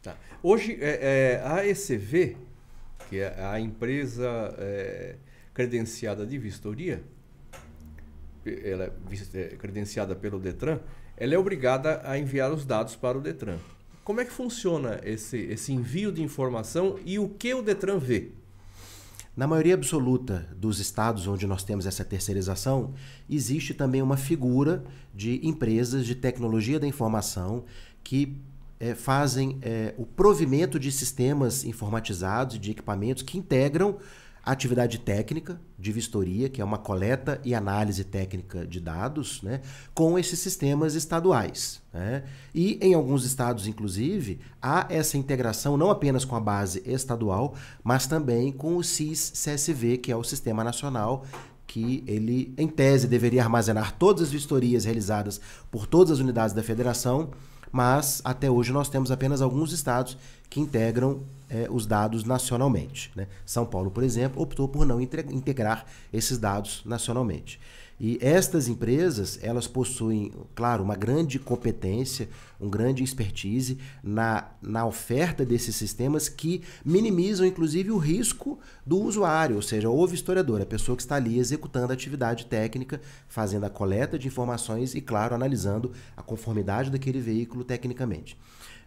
[0.01, 0.18] Tá.
[0.41, 2.36] Hoje, é, é, a ECV,
[3.09, 5.16] que é a empresa é,
[5.53, 7.01] credenciada de vistoria,
[8.45, 10.80] ela é, é credenciada pelo Detran,
[11.18, 13.57] ela é obrigada a enviar os dados para o Detran.
[14.03, 18.32] Como é que funciona esse, esse envio de informação e o que o Detran vê?
[19.36, 22.93] Na maioria absoluta dos estados onde nós temos essa terceirização,
[23.30, 24.84] existe também uma figura
[25.14, 27.64] de empresas de tecnologia da informação
[28.03, 28.38] que
[28.80, 33.97] é, fazem é, o provimento de sistemas informatizados, de equipamentos que integram
[34.44, 39.62] atividade técnica de vistoria, que é uma coleta e análise técnica de dados, né,
[39.94, 41.82] com esses sistemas estaduais.
[41.94, 42.24] Né?
[42.54, 48.06] E em alguns estados, inclusive, há essa integração não apenas com a base estadual, mas
[48.06, 51.26] também com o CIS-CSV, que é o Sistema Nacional
[51.66, 55.41] que ele, em tese, deveria armazenar todas as vistorias realizadas
[55.72, 57.32] por todas as unidades da federação,
[57.74, 60.15] mas até hoje nós temos apenas alguns estados
[60.47, 63.11] que integram é, os dados nacionalmente.
[63.15, 63.28] Né?
[63.43, 67.59] São Paulo, por exemplo, optou por não integrar esses dados nacionalmente.
[68.00, 72.28] E estas empresas, elas possuem, claro, uma grande competência,
[72.60, 79.56] um grande expertise na, na oferta desses sistemas que minimizam, inclusive, o risco do usuário,
[79.56, 83.70] ou seja, o historiador, a pessoa que está ali executando a atividade técnica, fazendo a
[83.70, 88.38] coleta de informações e, claro, analisando a conformidade daquele veículo tecnicamente.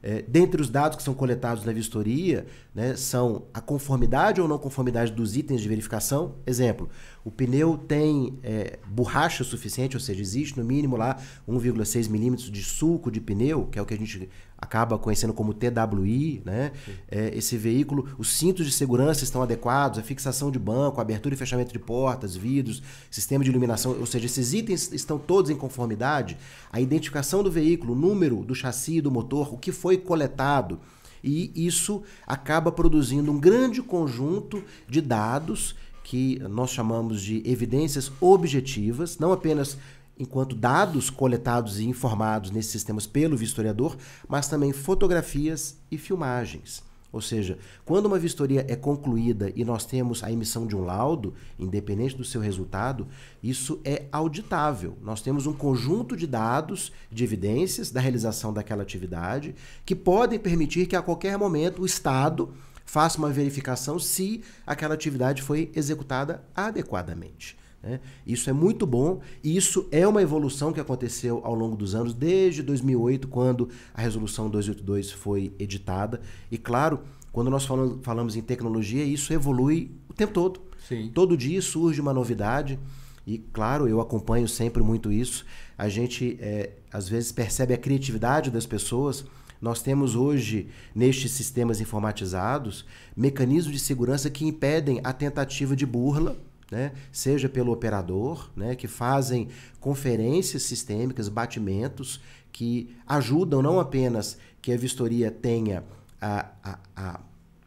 [0.03, 4.59] É, dentre os dados que são coletados na vistoria, né, são a conformidade ou não
[4.59, 6.37] conformidade dos itens de verificação.
[6.47, 6.89] Exemplo,
[7.25, 11.17] o pneu tem é, borracha suficiente, ou seja, existe no mínimo lá
[11.49, 14.29] 1,6 milímetros de sulco de pneu, que é o que a gente
[14.67, 16.73] acaba conhecendo como TWI, né?
[17.09, 21.39] É, esse veículo, os cintos de segurança estão adequados, a fixação de banco, abertura e
[21.39, 26.37] fechamento de portas, vidros, sistema de iluminação, ou seja, esses itens estão todos em conformidade.
[26.71, 30.81] A identificação do veículo, o número do chassi, do motor, o que foi coletado,
[31.23, 35.75] e isso acaba produzindo um grande conjunto de dados
[36.07, 39.77] que nós chamamos de evidências objetivas, não apenas
[40.19, 43.97] enquanto dados coletados e informados nesses sistemas pelo vistoriador,
[44.29, 46.83] mas também fotografias e filmagens.
[47.13, 51.33] Ou seja, quando uma vistoria é concluída e nós temos a emissão de um laudo,
[51.59, 53.07] independente do seu resultado,
[53.43, 54.99] isso é auditável.
[55.01, 59.55] Nós temos um conjunto de dados, de evidências da realização daquela atividade,
[59.85, 62.53] que podem permitir que a qualquer momento o Estado
[62.85, 67.57] faça uma verificação se aquela atividade foi executada adequadamente.
[67.83, 68.01] Né?
[68.27, 72.15] Isso é muito bom e isso é uma evolução que aconteceu ao longo dos anos,
[72.15, 76.21] desde 2008, quando a Resolução 282 foi editada.
[76.51, 77.01] E, claro,
[77.33, 80.61] quando nós falamos, falamos em tecnologia, isso evolui o tempo todo.
[80.89, 81.11] Sim.
[81.13, 82.79] Todo dia surge uma novidade.
[83.27, 85.45] E, claro, eu acompanho sempre muito isso.
[85.77, 89.25] A gente, é, às vezes, percebe a criatividade das pessoas.
[89.61, 92.85] Nós temos hoje, nestes sistemas informatizados,
[93.17, 96.37] mecanismos de segurança que impedem a tentativa de burla,
[96.71, 96.93] né?
[97.13, 98.75] seja pelo operador, né?
[98.75, 99.49] que fazem
[99.81, 102.21] conferências sistêmicas, batimentos,
[102.53, 105.85] que ajudam não apenas que a vistoria tenha
[106.21, 107.21] a, a, a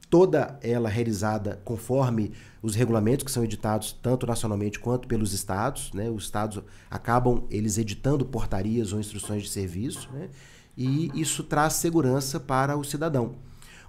[0.09, 2.31] toda ela realizada conforme
[2.61, 6.09] os regulamentos que são editados tanto nacionalmente quanto pelos estados, né?
[6.09, 10.29] Os estados acabam eles editando portarias ou instruções de serviço, né?
[10.75, 13.35] E isso traz segurança para o cidadão.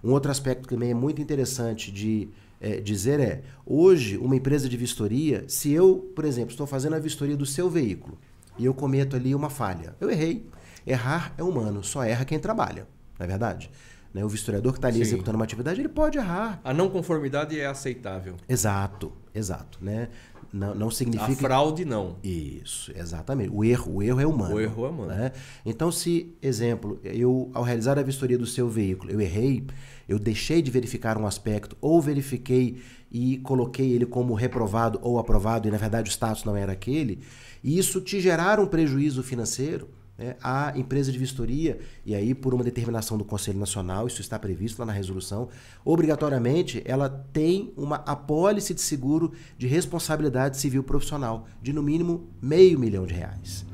[0.02, 2.28] Um outro aspecto que também é muito interessante de
[2.60, 6.98] é, dizer é: hoje, uma empresa de vistoria, se eu, por exemplo, estou fazendo a
[6.98, 8.18] vistoria do seu veículo
[8.58, 10.46] e eu cometo ali uma falha, eu errei.
[10.86, 12.86] Errar é humano, só erra quem trabalha,
[13.18, 13.70] não é verdade?
[14.12, 14.24] Né?
[14.24, 15.02] O vistoriador que está ali Sim.
[15.02, 16.60] executando uma atividade, ele pode errar.
[16.64, 18.36] A não conformidade é aceitável.
[18.48, 19.78] Exato, exato.
[19.80, 20.08] Né?
[20.52, 21.32] Não, não significa.
[21.32, 22.16] A fraude, não.
[22.22, 23.50] Isso, exatamente.
[23.52, 24.54] O erro, o erro é humano.
[24.54, 25.12] O erro é humano.
[25.12, 25.32] Né?
[25.64, 29.64] Então, se, exemplo, eu, ao realizar a vistoria do seu veículo, eu errei,
[30.08, 32.82] eu deixei de verificar um aspecto, ou verifiquei
[33.12, 37.20] e coloquei ele como reprovado ou aprovado, e na verdade o status não era aquele,
[37.62, 39.88] e isso te gerar um prejuízo financeiro
[40.20, 44.38] né, a empresa de vistoria, e aí por uma determinação do Conselho Nacional, isso está
[44.38, 45.48] previsto lá na resolução,
[45.82, 52.78] obrigatoriamente ela tem uma apólice de seguro de responsabilidade civil profissional de no mínimo meio
[52.78, 53.64] milhão de reais.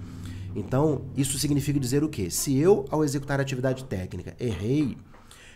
[0.55, 2.31] Então, isso significa dizer o quê?
[2.31, 4.97] Se eu, ao executar a atividade técnica, errei,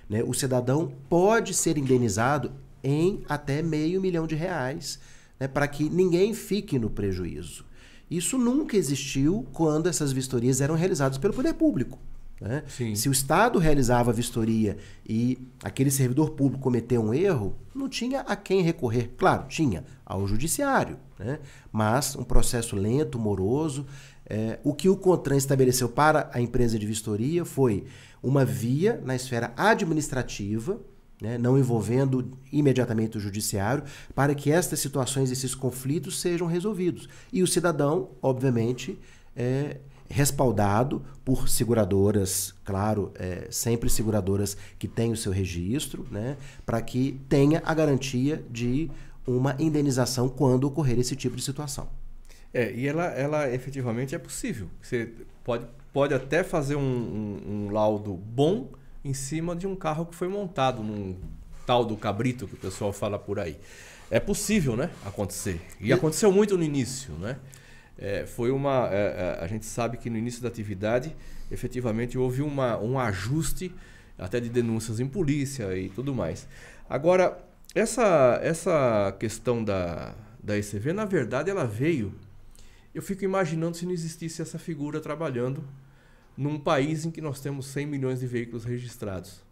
[0.09, 4.99] né, o cidadão pode ser indenizado em até meio milhão de reais,
[5.39, 7.70] né, para que ninguém fique no prejuízo.
[8.11, 11.99] Isso nunca existiu quando essas vistorias eram realizadas pelo poder público.
[12.41, 12.65] Né?
[12.95, 18.21] Se o Estado realizava a vistoria e aquele servidor público cometeu um erro, não tinha
[18.21, 19.13] a quem recorrer.
[19.17, 21.39] Claro, tinha ao judiciário, né?
[21.71, 23.87] mas um processo lento, moroso.
[24.27, 27.85] É, o que o CONTRAN estabeleceu para a empresa de vistoria foi
[28.23, 30.81] uma via na esfera administrativa
[31.21, 37.09] né, não envolvendo imediatamente o judiciário, para que estas situações, esses conflitos sejam resolvidos.
[37.33, 38.99] E o cidadão, obviamente,
[39.37, 46.83] é respaldado por seguradoras, claro, é, sempre seguradoras que têm o seu registro, né, para
[46.83, 48.91] que tenha a garantia de
[49.27, 51.89] uma indenização quando ocorrer esse tipo de situação.
[52.53, 54.67] É, e ela, ela efetivamente é possível.
[54.83, 55.13] Você
[55.45, 58.69] pode, pode até fazer um, um, um laudo bom
[59.05, 61.17] em cima de um carro que foi montado num
[61.67, 63.57] tal do cabrito que o pessoal fala por aí.
[64.11, 64.91] É possível, né?
[65.05, 65.61] Acontecer.
[65.81, 67.37] E aconteceu muito no início, né?
[67.97, 68.89] É, foi uma.
[68.91, 71.15] É, é, a gente sabe que no início da atividade,
[71.51, 73.73] efetivamente, houve uma, um ajuste
[74.19, 76.49] até de denúncias em polícia e tudo mais.
[76.89, 77.39] Agora,
[77.75, 82.13] essa, essa questão da, da ECV, na verdade, ela veio.
[82.93, 85.63] Eu fico imaginando se não existisse essa figura trabalhando
[86.41, 89.43] num país em que nós temos 100 milhões de veículos registrados,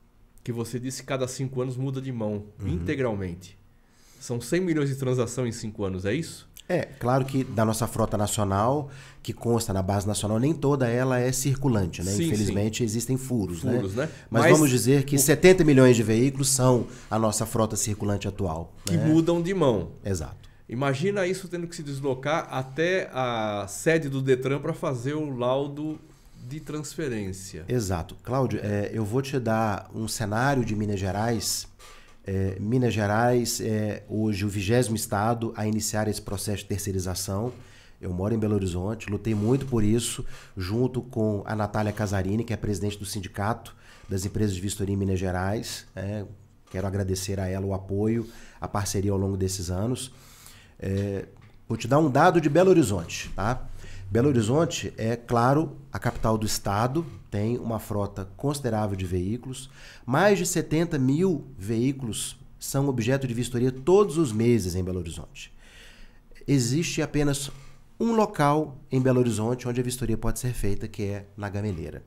[0.43, 2.69] que você disse que cada cinco anos muda de mão uhum.
[2.69, 3.59] integralmente.
[4.19, 6.49] São 100 milhões de transações em cinco anos, é isso?
[6.67, 8.89] É, claro que da nossa frota nacional,
[9.23, 12.11] que consta na base nacional, nem toda ela é circulante, né?
[12.11, 12.85] Sim, Infelizmente sim.
[12.85, 13.77] existem furos, né?
[13.77, 14.07] furos né?
[14.07, 14.13] né?
[14.31, 15.19] Mas, Mas, vamos dizer que o...
[15.19, 18.73] 70 milhões de veículos são a nossa frota circulante atual.
[18.87, 19.05] Que né?
[19.07, 19.91] mudam de mão.
[20.03, 20.49] Exato.
[20.67, 25.99] Imagina isso tendo que se deslocar até a sede do Detran para fazer o laudo
[26.49, 27.65] de transferência.
[27.69, 28.17] Exato.
[28.23, 31.69] Cláudio, é, eu vou te dar um cenário de Minas Gerais.
[32.25, 37.53] É, Minas Gerais é hoje o vigésimo estado a iniciar esse processo de terceirização.
[38.01, 40.25] Eu moro em Belo Horizonte, lutei muito por isso,
[40.57, 43.77] junto com a Natália Casarini, que é presidente do sindicato
[44.09, 45.85] das empresas de vistoria em Minas Gerais.
[45.95, 46.25] É,
[46.71, 48.27] quero agradecer a ela o apoio,
[48.59, 50.15] a parceria ao longo desses anos.
[50.79, 51.27] É,
[51.69, 53.69] vou te dar um dado de Belo Horizonte, tá?
[54.11, 59.69] Belo Horizonte é, claro, a capital do estado, tem uma frota considerável de veículos.
[60.07, 65.53] Mais de 70 mil veículos são objeto de vistoria todos os meses em Belo Horizonte.
[66.47, 67.51] Existe apenas
[68.01, 72.03] um local em Belo Horizonte onde a vistoria pode ser feita, que é na Gameleira.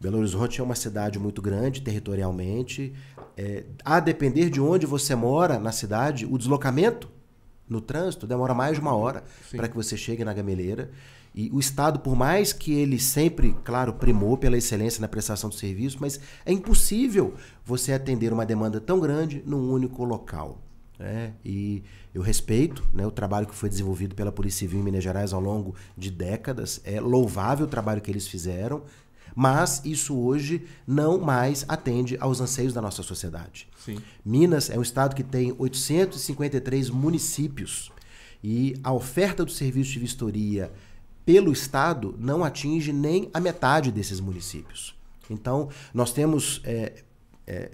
[0.00, 2.92] Belo Horizonte é uma cidade muito grande territorialmente.
[3.36, 7.08] É, a depender de onde você mora na cidade, o deslocamento
[7.68, 9.24] no trânsito, demora mais de uma hora
[9.56, 10.90] para que você chegue na gameleira.
[11.34, 15.56] E o Estado, por mais que ele sempre, claro, primou pela excelência na prestação do
[15.56, 17.34] serviço, mas é impossível
[17.64, 20.62] você atender uma demanda tão grande num único local.
[20.96, 21.32] Né?
[21.44, 21.82] E
[22.14, 25.40] eu respeito né, o trabalho que foi desenvolvido pela Polícia Civil em Minas Gerais ao
[25.40, 26.80] longo de décadas.
[26.84, 28.82] É louvável o trabalho que eles fizeram.
[29.34, 33.68] Mas isso hoje não mais atende aos anseios da nossa sociedade.
[33.84, 33.98] Sim.
[34.24, 37.90] Minas é um estado que tem 853 municípios.
[38.42, 40.70] E a oferta do serviço de vistoria
[41.24, 44.94] pelo Estado não atinge nem a metade desses municípios.
[45.30, 47.02] Então, nós temos é,
[47.46, 47.70] é,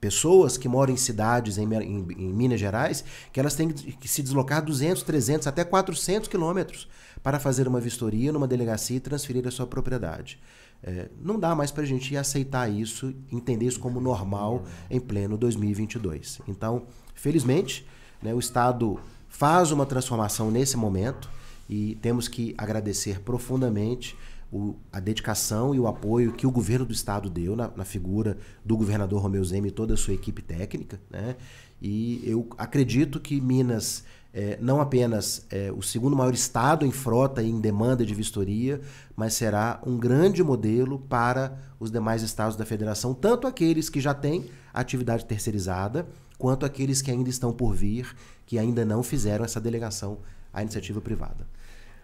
[0.00, 4.22] pessoas que moram em cidades em, em, em, Minas Gerais que elas têm que se
[4.22, 6.88] deslocar 200, 300, até 400 quilômetros
[7.22, 10.38] para fazer uma vistoria numa delegacia e transferir a sua propriedade.
[10.82, 15.36] É, não dá mais para a gente aceitar isso, entender isso como normal em pleno
[15.36, 16.40] 2022.
[16.46, 17.86] Então, felizmente,
[18.22, 18.98] né, o Estado
[19.28, 21.28] faz uma transformação nesse momento
[21.68, 24.16] e temos que agradecer profundamente
[24.50, 28.38] o, a dedicação e o apoio que o governo do estado deu na, na figura
[28.64, 30.98] do governador Romeu Zema e toda a sua equipe técnica.
[31.10, 31.36] Né?
[31.80, 34.04] E eu acredito que Minas
[34.38, 38.80] é, não apenas é o segundo maior estado em frota e em demanda de vistoria,
[39.16, 44.14] mas será um grande modelo para os demais estados da federação, tanto aqueles que já
[44.14, 46.06] têm atividade terceirizada,
[46.38, 48.14] quanto aqueles que ainda estão por vir,
[48.46, 50.18] que ainda não fizeram essa delegação
[50.52, 51.44] à iniciativa privada.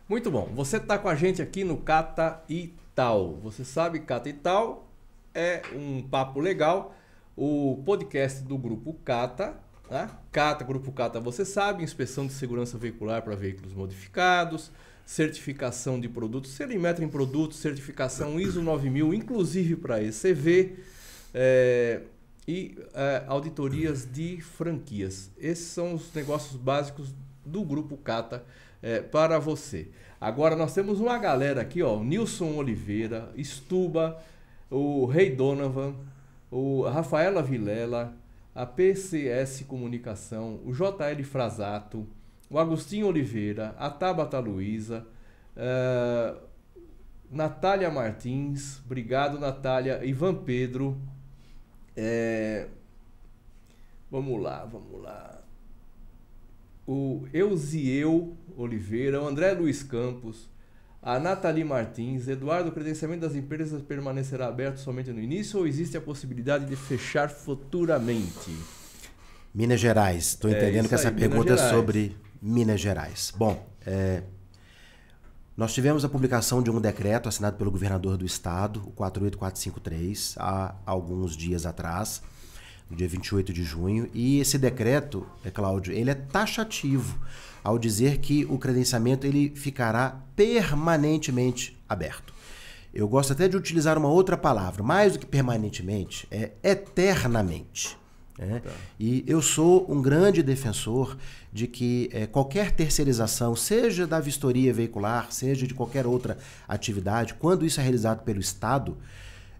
[0.08, 0.50] Muito bom.
[0.56, 3.36] Você está com a gente aqui no Cata e Tal.
[3.44, 4.88] Você sabe, Cata e Tal
[5.32, 6.96] é um papo legal.
[7.36, 9.54] O podcast do Grupo Cata.
[10.32, 14.70] Cata, Grupo Cata, você sabe, inspeção de segurança veicular para veículos modificados,
[15.04, 20.76] certificação de produtos, serimetro em produtos, certificação ISO 9000, inclusive para ECV,
[21.34, 22.00] é,
[22.46, 25.30] e é, auditorias de franquias.
[25.38, 27.14] Esses são os negócios básicos
[27.44, 28.44] do Grupo Cata
[28.82, 29.88] é, para você.
[30.20, 34.22] Agora nós temos uma galera aqui, ó, Nilson Oliveira, Stuba,
[34.70, 35.94] o Rei Donovan,
[36.50, 38.14] o Rafaela Vilela,
[38.54, 42.06] a PCS Comunicação, o JL Frasato,
[42.48, 45.06] o Agostinho Oliveira, a Tabata Luiza,
[45.56, 46.40] uh,
[47.30, 51.00] Natália Martins, obrigado Natália, Ivan Pedro,
[51.96, 52.68] é,
[54.10, 55.42] vamos lá, vamos lá.
[56.86, 60.48] O Eusieu Oliveira, o André Luiz Campos,
[61.04, 65.98] a Nathalie Martins, Eduardo, o credenciamento das empresas permanecerá aberto somente no início ou existe
[65.98, 68.56] a possibilidade de fechar futuramente?
[69.54, 73.34] Minas Gerais, estou é entendendo que essa aí, pergunta é sobre Minas Gerais.
[73.36, 74.22] Bom, é,
[75.54, 80.74] nós tivemos a publicação de um decreto assinado pelo governador do estado, o 48453, há
[80.86, 82.22] alguns dias atrás
[82.90, 84.08] no dia 28 de junho.
[84.12, 87.18] E esse decreto, é, Cláudio, ele é taxativo
[87.62, 92.34] ao dizer que o credenciamento ele ficará permanentemente aberto.
[92.92, 97.96] Eu gosto até de utilizar uma outra palavra, mais do que permanentemente, é eternamente.
[98.38, 98.60] Né?
[98.60, 98.70] Tá.
[98.98, 101.16] E eu sou um grande defensor
[101.52, 107.64] de que é, qualquer terceirização, seja da vistoria veicular, seja de qualquer outra atividade, quando
[107.64, 108.96] isso é realizado pelo Estado,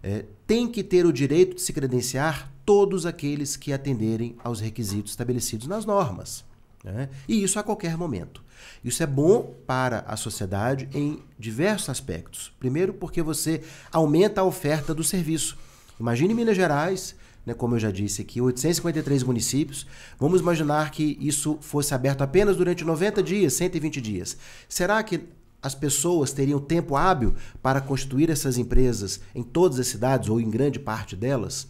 [0.03, 5.11] é, tem que ter o direito de se credenciar todos aqueles que atenderem aos requisitos
[5.11, 6.43] estabelecidos nas normas.
[6.83, 7.09] Né?
[7.27, 8.43] E isso a qualquer momento.
[8.83, 12.53] Isso é bom para a sociedade em diversos aspectos.
[12.59, 13.61] Primeiro, porque você
[13.91, 15.57] aumenta a oferta do serviço.
[15.99, 19.85] Imagine Minas Gerais, né, como eu já disse aqui, 853 municípios.
[20.19, 24.37] Vamos imaginar que isso fosse aberto apenas durante 90 dias, 120 dias.
[24.67, 25.23] Será que
[25.61, 30.49] as pessoas teriam tempo hábil para constituir essas empresas em todas as cidades ou em
[30.49, 31.67] grande parte delas?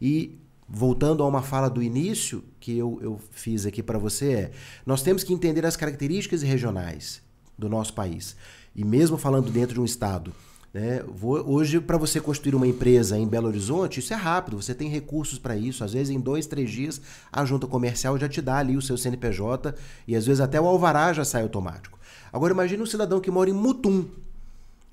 [0.00, 0.38] E
[0.68, 4.50] voltando a uma fala do início que eu, eu fiz aqui para você, é:
[4.84, 7.22] nós temos que entender as características regionais
[7.56, 8.36] do nosso país.
[8.74, 10.32] E mesmo falando dentro de um estado,
[10.72, 14.88] né, hoje, para você construir uma empresa em Belo Horizonte, isso é rápido, você tem
[14.88, 15.82] recursos para isso.
[15.82, 17.00] Às vezes, em dois, três dias,
[17.32, 19.74] a junta comercial já te dá ali o seu CNPJ
[20.06, 21.98] e às vezes até o alvará já sai automático.
[22.32, 24.04] Agora, imagine um cidadão que mora em Mutum,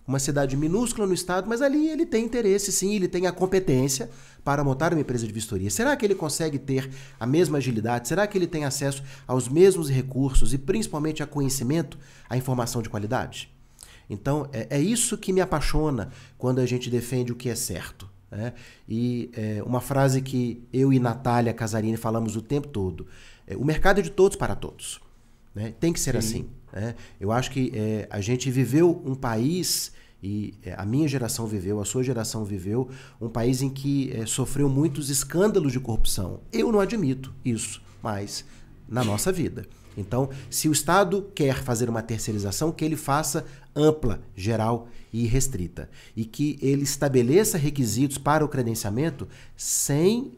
[0.07, 4.09] uma cidade minúscula no estado, mas ali ele tem interesse, sim, ele tem a competência
[4.45, 5.71] para montar uma empresa de vistoria.
[5.71, 6.87] Será que ele consegue ter
[7.19, 8.07] a mesma agilidade?
[8.07, 11.97] Será que ele tem acesso aos mesmos recursos e principalmente a conhecimento,
[12.29, 13.51] a informação de qualidade?
[14.07, 18.07] Então, é, é isso que me apaixona quando a gente defende o que é certo.
[18.29, 18.53] Né?
[18.87, 23.07] E é, uma frase que eu e Natália Casarini falamos o tempo todo:
[23.47, 25.01] é, o mercado é de todos para todos.
[25.55, 25.73] Né?
[25.79, 26.17] Tem que ser Sim.
[26.19, 26.49] assim.
[26.71, 26.93] Né?
[27.19, 29.91] Eu acho que é, a gente viveu um país
[30.21, 32.89] e é, a minha geração viveu, a sua geração viveu,
[33.21, 36.39] um país em que é, sofreu muitos escândalos de corrupção.
[36.51, 38.43] Eu não admito isso, mas
[38.87, 39.67] na nossa vida.
[39.97, 43.45] Então, se o Estado quer fazer uma terceirização, que ele faça
[43.75, 45.89] ampla, geral e restrita.
[46.15, 50.33] E que ele estabeleça requisitos para o credenciamento sem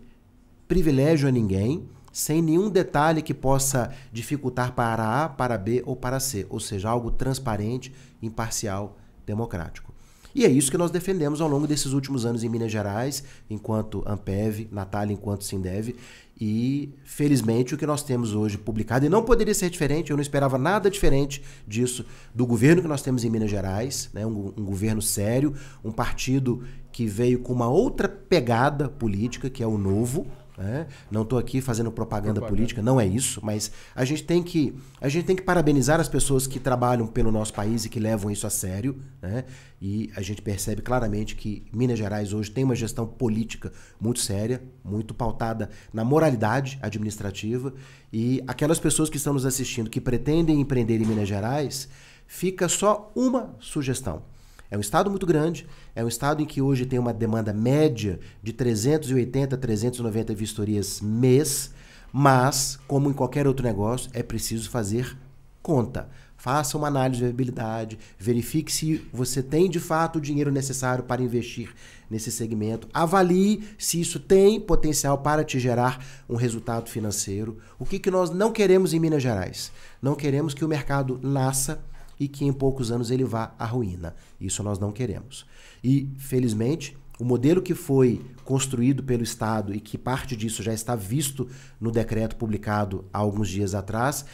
[0.68, 6.20] privilégio a ninguém, sem nenhum detalhe que possa dificultar para A, para B ou para
[6.20, 8.98] C, ou seja, algo transparente, imparcial,
[9.28, 9.94] democrático.
[10.34, 14.04] E é isso que nós defendemos ao longo desses últimos anos em Minas Gerais, enquanto
[14.06, 15.96] Ampev, Natália enquanto Sindev,
[16.40, 20.22] e felizmente o que nós temos hoje publicado, e não poderia ser diferente, eu não
[20.22, 22.06] esperava nada diferente disso,
[22.36, 24.26] do governo que nós temos em Minas Gerais, né?
[24.26, 29.68] um, um governo sério, um partido que veio com uma outra pegada política, que é
[29.68, 30.88] o novo, né?
[31.12, 34.74] Não estou aqui fazendo propaganda, propaganda, política, não é isso, mas a gente, tem que,
[35.00, 38.32] a gente tem que parabenizar as pessoas que trabalham pelo nosso país e que levam
[38.32, 39.00] isso a sério.
[39.22, 39.46] Né?
[39.80, 44.64] E a gente percebe claramente que Minas Gerais hoje tem uma gestão política muito séria,
[44.84, 47.72] muito pautada na moralidade administrativa.
[48.12, 51.88] E aquelas pessoas que estão nos assistindo que pretendem empreender em Minas Gerais,
[52.26, 54.24] fica só uma sugestão
[54.70, 55.66] é um estado muito grande,
[55.96, 61.72] é um estado em que hoje tem uma demanda média de 380, 390 vistorias mês,
[62.12, 65.18] mas, como em qualquer outro negócio, é preciso fazer
[65.62, 66.10] conta.
[66.38, 71.22] Faça uma análise de viabilidade, verifique se você tem de fato o dinheiro necessário para
[71.22, 71.74] investir
[72.10, 77.58] nesse segmento, avalie se isso tem potencial para te gerar um resultado financeiro.
[77.80, 79.72] O que, que nós não queremos em Minas Gerais?
[80.02, 81.82] Não queremos que o mercado nasça
[82.20, 84.16] e que em poucos anos ele vá à ruína.
[84.40, 85.46] Isso nós não queremos.
[85.84, 90.96] E, felizmente, o modelo que foi construído pelo Estado e que parte disso já está
[90.96, 91.48] visto
[91.80, 94.26] no decreto publicado há alguns dias atrás,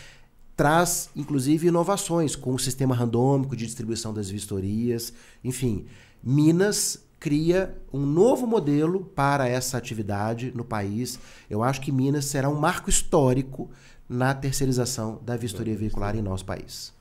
[0.55, 5.13] traz inclusive inovações com o sistema randômico de distribuição das vistorias.
[5.43, 5.85] Enfim,
[6.21, 11.17] Minas cria um novo modelo para essa atividade no país.
[11.49, 13.71] Eu acho que Minas será um marco histórico
[14.09, 16.93] na terceirização da vistoria veicular em nosso país.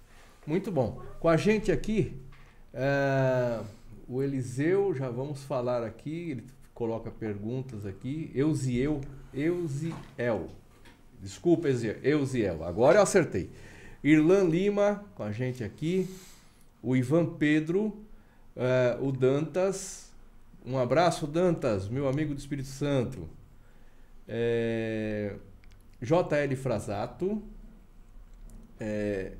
[0.46, 1.00] Muito bom.
[1.20, 2.20] Com a gente aqui,
[2.74, 3.60] é,
[4.08, 8.30] o Eliseu, já vamos falar aqui, ele coloca perguntas aqui.
[8.34, 9.00] Eusiel,
[9.32, 10.48] Eusiel.
[11.20, 12.64] Desculpa, Eusiel.
[12.64, 13.50] Agora eu acertei.
[14.02, 16.08] Irlan Lima, com a gente aqui.
[16.82, 18.04] O Ivan Pedro,
[18.56, 20.10] é, o Dantas.
[20.66, 23.28] Um abraço, Dantas, meu amigo do Espírito Santo.
[24.26, 25.36] É,
[26.00, 27.40] JL Frasato.
[28.80, 29.34] É,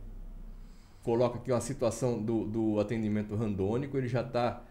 [1.03, 4.63] coloca aqui uma situação do, do atendimento randônico, ele já está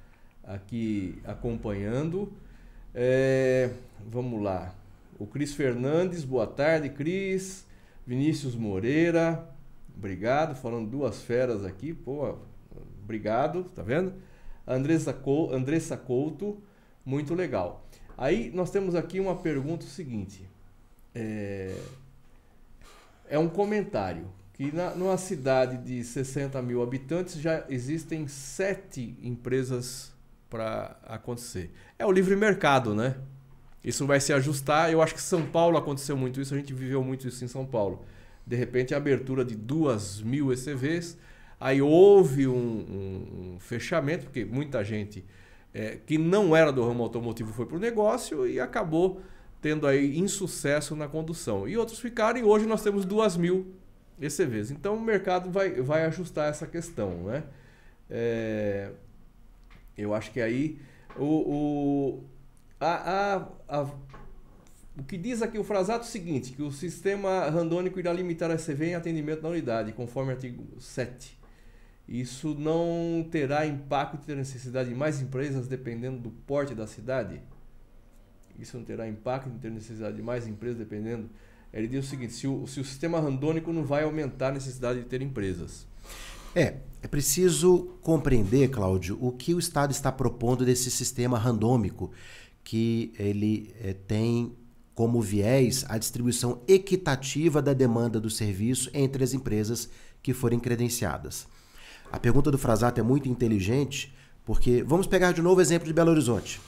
[0.44, 2.32] aqui acompanhando.
[2.94, 3.72] É,
[4.08, 4.74] vamos lá.
[5.20, 7.66] O Cris Fernandes, boa tarde, Cris.
[8.06, 9.48] Vinícius Moreira,
[9.96, 10.56] obrigado.
[10.56, 12.38] Falando duas feras aqui, pô,
[13.04, 14.14] obrigado, tá vendo?
[14.66, 16.62] Andressa, Couto, Andressa Couto,
[17.06, 17.86] muito legal.
[18.18, 20.48] Aí nós temos aqui uma pergunta seguinte.
[21.14, 21.76] É,
[23.30, 24.28] é um comentário
[24.62, 30.14] que na, numa cidade de 60 mil habitantes já existem sete empresas
[30.51, 31.72] para acontecer.
[31.97, 33.16] É o livre mercado, né?
[33.84, 34.91] Isso vai se ajustar.
[34.91, 37.66] Eu acho que São Paulo aconteceu muito isso, a gente viveu muito isso em São
[37.66, 38.05] Paulo.
[38.45, 41.18] De repente, a abertura de duas mil ECVs,
[41.59, 45.26] aí houve um, um, um fechamento, porque muita gente
[45.74, 49.24] é, que não era do ramo automotivo foi para o negócio e acabou
[49.59, 51.68] tendo aí insucesso na condução.
[51.68, 53.81] E outros ficaram, e hoje nós temos duas mil
[54.22, 54.72] ECVs.
[54.72, 57.43] Então o mercado vai, vai ajustar essa questão, né?
[58.09, 58.91] É,
[59.97, 60.80] eu acho que aí
[61.17, 62.24] o, o,
[62.80, 63.82] a, a, a,
[64.97, 68.51] o que diz aqui o frasato é o seguinte, que o sistema randônico irá limitar
[68.51, 71.39] a ECV em atendimento na unidade, conforme o artigo 7.
[72.07, 77.41] Isso não terá impacto e ter necessidade de mais empresas dependendo do porte da cidade?
[78.59, 81.30] Isso não terá impacto em ter necessidade de mais empresas dependendo
[81.74, 84.99] ele diz o seguinte: se o, se o sistema randônico não vai aumentar a necessidade
[84.99, 85.86] de ter empresas.
[86.53, 92.11] É, é preciso compreender, Cláudio, o que o Estado está propondo desse sistema randômico,
[92.63, 94.53] que ele é, tem
[94.93, 99.89] como viés a distribuição equitativa da demanda do serviço entre as empresas
[100.22, 101.47] que forem credenciadas.
[102.11, 104.13] A pergunta do Frasato é muito inteligente,
[104.45, 106.59] porque vamos pegar de novo o exemplo de Belo Horizonte.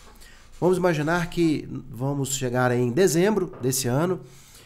[0.59, 4.21] Vamos imaginar que vamos chegar em dezembro desse ano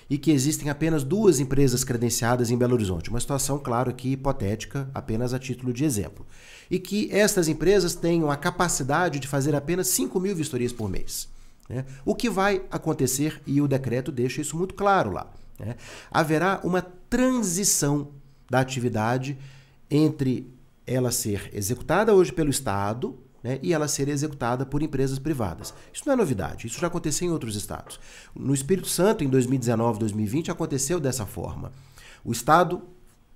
[0.10, 3.10] e que existem apenas duas empresas credenciadas em Belo Horizonte.
[3.10, 6.26] Uma situação, claro, aqui hipotética, apenas a título de exemplo.
[6.72, 11.28] E que estas empresas tenham a capacidade de fazer apenas 5 mil vistorias por mês.
[11.70, 11.86] Né?
[12.06, 15.30] O que vai acontecer, e o decreto deixa isso muito claro lá.
[15.60, 15.76] Né?
[16.10, 18.10] Haverá uma transição
[18.50, 19.38] da atividade
[19.90, 20.50] entre
[20.86, 23.18] ela ser executada hoje pelo Estado,
[23.48, 25.74] né, e ela ser executada por empresas privadas.
[25.94, 27.98] Isso não é novidade, isso já aconteceu em outros estados.
[28.36, 31.72] No Espírito Santo, em 2019, 2020, aconteceu dessa forma.
[32.26, 32.82] O Estado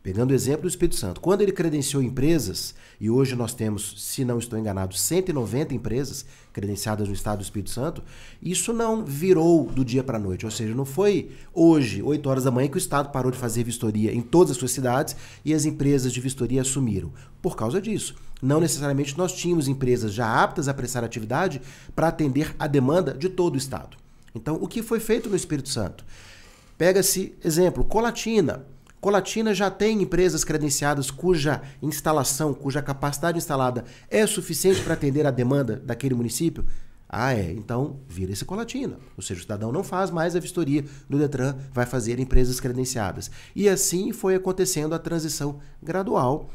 [0.04, 4.26] Pegando o exemplo do Espírito Santo, quando ele credenciou empresas, e hoje nós temos, se
[4.26, 8.02] não estou enganado, 190 empresas credenciadas no estado do Espírito Santo,
[8.42, 10.44] isso não virou do dia para a noite.
[10.44, 13.64] Ou seja, não foi hoje, 8 horas da manhã, que o estado parou de fazer
[13.64, 17.14] vistoria em todas as suas cidades e as empresas de vistoria assumiram.
[17.40, 21.62] Por causa disso, não necessariamente nós tínhamos empresas já aptas a prestar atividade
[21.96, 23.98] para atender a demanda de todo o Estado.
[24.34, 26.06] Então, o que foi feito no Espírito Santo?
[26.78, 28.66] Pega-se, exemplo, Colatina.
[29.00, 35.32] Colatina já tem empresas credenciadas cuja instalação, cuja capacidade instalada é suficiente para atender a
[35.32, 36.66] demanda daquele município?
[37.14, 37.52] Ah, é.
[37.52, 38.98] Então, vira esse Colatina.
[39.18, 43.30] Ou seja, o cidadão não faz mais a vistoria no Detran, vai fazer empresas credenciadas.
[43.54, 46.50] E assim foi acontecendo a transição gradual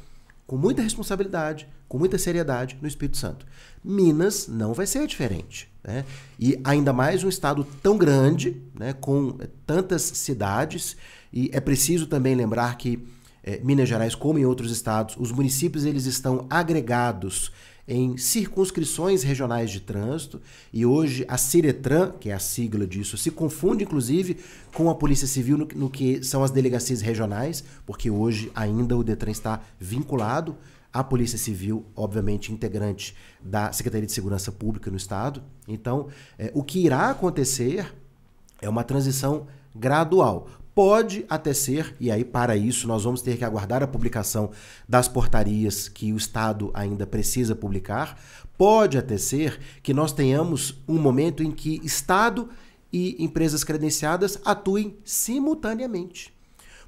[0.46, 3.46] com muita responsabilidade, com muita seriedade no Espírito Santo.
[3.82, 5.68] Minas não vai ser diferente.
[5.82, 6.04] Né?
[6.38, 10.96] E ainda mais um estado tão grande, né, com tantas cidades,
[11.32, 13.06] e é preciso também lembrar que
[13.42, 17.52] é, Minas Gerais, como em outros estados, os municípios eles estão agregados
[17.88, 20.40] em circunscrições regionais de trânsito
[20.72, 24.38] e hoje a Ciretran, que é a sigla disso, se confunde inclusive
[24.72, 29.04] com a Polícia Civil no, no que são as delegacias regionais, porque hoje ainda o
[29.04, 30.56] Detran está vinculado
[30.92, 35.42] à Polícia Civil, obviamente integrante da Secretaria de Segurança Pública no Estado.
[35.68, 36.08] Então,
[36.38, 37.94] é, o que irá acontecer
[38.60, 40.48] é uma transição gradual.
[40.76, 44.50] Pode até ser, e aí para isso nós vamos ter que aguardar a publicação
[44.86, 48.20] das portarias que o Estado ainda precisa publicar.
[48.58, 52.50] Pode até ser que nós tenhamos um momento em que Estado
[52.92, 56.30] e empresas credenciadas atuem simultaneamente.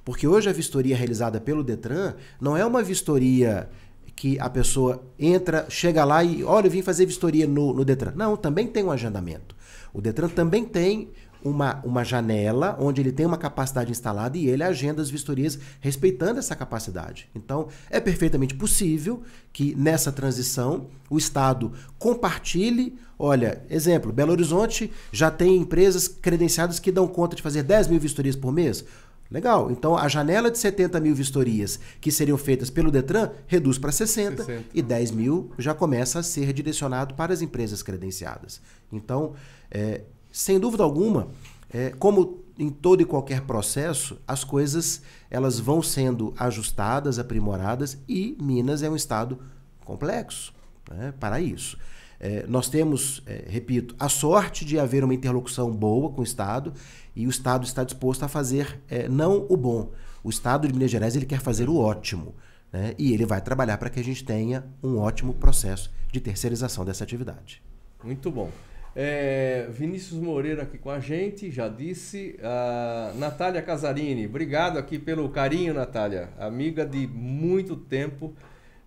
[0.05, 3.71] Porque hoje a vistoria realizada pelo Detran não é uma vistoria
[4.15, 8.13] que a pessoa entra, chega lá e, olha, eu vim fazer vistoria no, no Detran.
[8.15, 9.55] Não, também tem um agendamento.
[9.91, 11.09] O Detran também tem
[11.43, 16.39] uma, uma janela onde ele tem uma capacidade instalada e ele agenda as vistorias respeitando
[16.39, 17.29] essa capacidade.
[17.35, 19.21] Então, é perfeitamente possível
[19.51, 22.97] que nessa transição o Estado compartilhe.
[23.17, 27.99] Olha, exemplo, Belo Horizonte já tem empresas credenciadas que dão conta de fazer 10 mil
[27.99, 28.83] vistorias por mês.
[29.31, 29.69] Legal.
[29.69, 34.43] Então a janela de 70 mil vistorias que seriam feitas pelo Detran reduz para 60,
[34.43, 38.59] 60, e 10 mil já começa a ser direcionado para as empresas credenciadas.
[38.91, 39.33] Então,
[39.69, 40.01] é,
[40.31, 41.27] sem dúvida alguma,
[41.71, 45.01] é, como em todo e qualquer processo, as coisas
[45.31, 49.39] elas vão sendo ajustadas, aprimoradas e Minas é um estado
[49.85, 50.53] complexo
[50.91, 51.77] né, para isso.
[52.19, 56.73] É, nós temos, é, repito, a sorte de haver uma interlocução boa com o Estado
[57.15, 59.91] e o Estado está disposto a fazer é, não o bom.
[60.21, 62.35] O Estado de Minas Gerais ele quer fazer o ótimo.
[62.73, 66.83] Né, e ele vai trabalhar para que a gente tenha um ótimo processo de terceirização
[66.83, 67.63] dessa atividade.
[68.03, 68.51] Muito bom.
[68.95, 72.37] É, Vinícius Moreira aqui com a gente, já disse.
[72.41, 76.29] A Natália Casarini, obrigado aqui pelo carinho, Natália.
[76.39, 78.33] Amiga de muito tempo,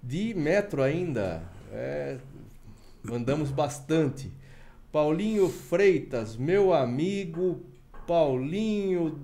[0.02, 1.42] de metro ainda.
[1.72, 2.18] É,
[3.02, 4.30] mandamos bastante.
[4.90, 7.62] Paulinho Freitas, meu amigo
[8.06, 9.18] Paulinho.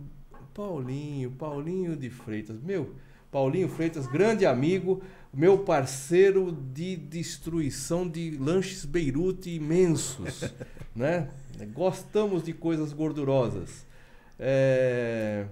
[0.54, 2.94] Paulinho, Paulinho de Freitas, meu.
[3.30, 5.02] Paulinho Freitas, grande amigo
[5.32, 10.52] meu parceiro de destruição de lanches Beirute imensos,
[10.94, 11.30] né?
[11.72, 13.86] Gostamos de coisas gordurosas.
[14.38, 15.46] É...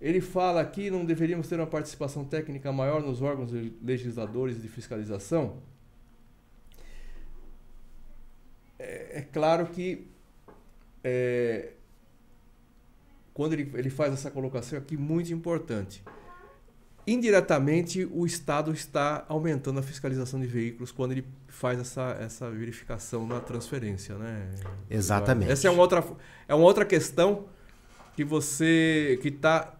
[0.00, 3.52] Ele fala aqui não deveríamos ter uma participação técnica maior nos órgãos
[3.82, 5.58] legisladores de fiscalização.
[8.78, 10.08] É, é claro que
[11.04, 11.72] é,
[13.32, 16.02] quando ele, ele faz essa colocação aqui muito importante
[17.06, 23.26] indiretamente o Estado está aumentando a fiscalização de veículos quando ele faz essa, essa verificação
[23.26, 24.50] na transferência, né?
[24.88, 25.50] Exatamente.
[25.50, 26.04] Essa é uma outra,
[26.46, 27.46] é uma outra questão
[28.14, 29.74] que você que está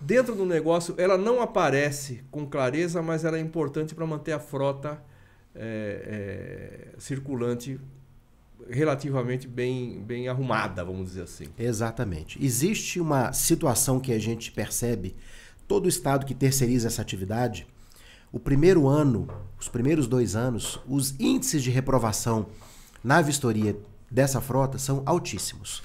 [0.00, 4.38] dentro do negócio, ela não aparece com clareza, mas ela é importante para manter a
[4.38, 5.02] frota
[5.54, 7.80] é, é, circulante
[8.68, 11.46] relativamente bem, bem arrumada, vamos dizer assim.
[11.58, 12.42] Exatamente.
[12.44, 15.14] Existe uma situação que a gente percebe
[15.66, 17.66] todo estado que terceiriza essa atividade,
[18.32, 22.46] o primeiro ano, os primeiros dois anos, os índices de reprovação
[23.02, 23.76] na vistoria
[24.10, 25.82] dessa frota são altíssimos.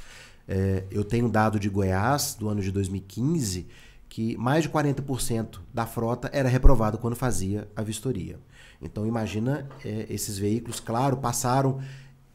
[0.47, 3.67] É, eu tenho um dado de Goiás, do ano de 2015,
[4.09, 8.39] que mais de 40% da frota era reprovado quando fazia a vistoria.
[8.81, 11.79] Então imagina é, esses veículos, claro, passaram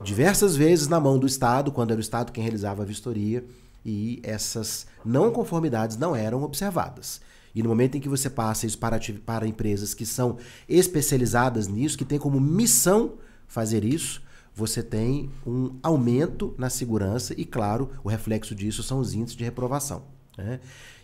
[0.03, 3.45] diversas vezes na mão do Estado, quando era o Estado quem realizava a vistoria,
[3.84, 7.20] e essas não conformidades não eram observadas.
[7.55, 10.38] E no momento em que você passa isso para, para empresas que são
[10.68, 13.14] especializadas nisso, que têm como missão
[13.46, 14.22] fazer isso,
[14.55, 19.44] você tem um aumento na segurança e, claro, o reflexo disso são os índices de
[19.44, 20.02] reprovação.
[20.36, 20.61] Né?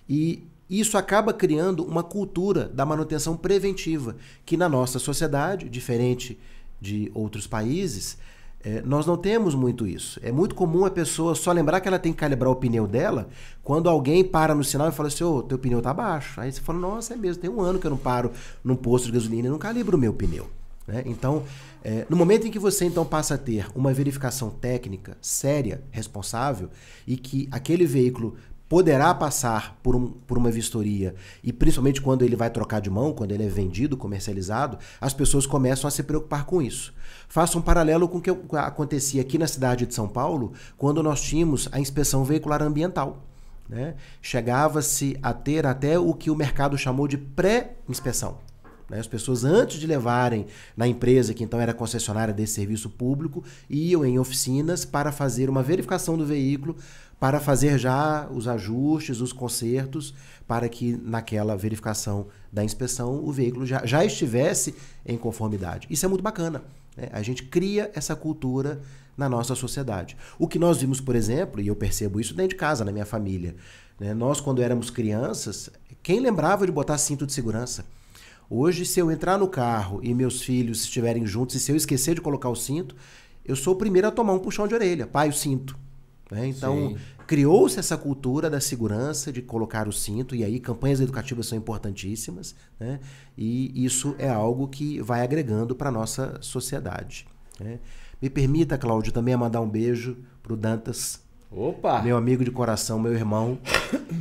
[0.09, 6.38] E isso acaba criando uma cultura da manutenção preventiva, que na nossa sociedade, diferente
[6.80, 8.16] de outros países,
[8.62, 10.20] É, nós não temos muito isso.
[10.22, 13.28] É muito comum a pessoa só lembrar que ela tem que calibrar o pneu dela
[13.62, 16.40] quando alguém para no sinal e fala assim: Ô, oh, teu pneu tá baixo.
[16.40, 18.30] Aí você fala: Nossa, é mesmo, tem um ano que eu não paro
[18.62, 20.48] num posto de gasolina e não calibro o meu pneu.
[20.86, 21.02] Né?
[21.06, 21.44] Então,
[21.82, 26.68] é, no momento em que você então passa a ter uma verificação técnica séria, responsável,
[27.06, 28.36] e que aquele veículo
[28.70, 33.12] poderá passar por, um, por uma vistoria, e principalmente quando ele vai trocar de mão,
[33.12, 36.94] quando ele é vendido, comercializado, as pessoas começam a se preocupar com isso.
[37.28, 41.20] Faça um paralelo com o que acontecia aqui na cidade de São Paulo, quando nós
[41.20, 43.24] tínhamos a inspeção veicular ambiental.
[43.68, 43.96] Né?
[44.22, 48.38] Chegava-se a ter até o que o mercado chamou de pré-inspeção.
[48.88, 49.00] Né?
[49.00, 50.46] As pessoas, antes de levarem
[50.76, 55.62] na empresa, que então era concessionária desse serviço público, iam em oficinas para fazer uma
[55.62, 56.76] verificação do veículo
[57.20, 60.14] para fazer já os ajustes, os consertos,
[60.48, 65.86] para que naquela verificação da inspeção o veículo já, já estivesse em conformidade.
[65.90, 66.62] Isso é muito bacana.
[66.96, 67.10] Né?
[67.12, 68.80] A gente cria essa cultura
[69.18, 70.16] na nossa sociedade.
[70.38, 73.04] O que nós vimos, por exemplo, e eu percebo isso dentro de casa, na minha
[73.04, 73.54] família,
[74.00, 74.14] né?
[74.14, 75.68] nós, quando éramos crianças,
[76.02, 77.84] quem lembrava de botar cinto de segurança?
[78.48, 82.14] Hoje, se eu entrar no carro e meus filhos estiverem juntos, e se eu esquecer
[82.14, 82.96] de colocar o cinto,
[83.44, 85.06] eu sou o primeiro a tomar um puxão de orelha.
[85.06, 85.78] Pai, o cinto.
[86.31, 86.47] Né?
[86.47, 91.59] Então, criou-se essa cultura da segurança, de colocar o cinto, e aí campanhas educativas são
[91.59, 93.01] importantíssimas, né?
[93.37, 97.26] e isso é algo que vai agregando para a nossa sociedade.
[97.59, 97.81] Né?
[98.22, 101.20] Me permita, Cláudio, também mandar um beijo para o Dantas.
[101.51, 102.01] Opa!
[102.01, 103.59] Meu amigo de coração, meu irmão.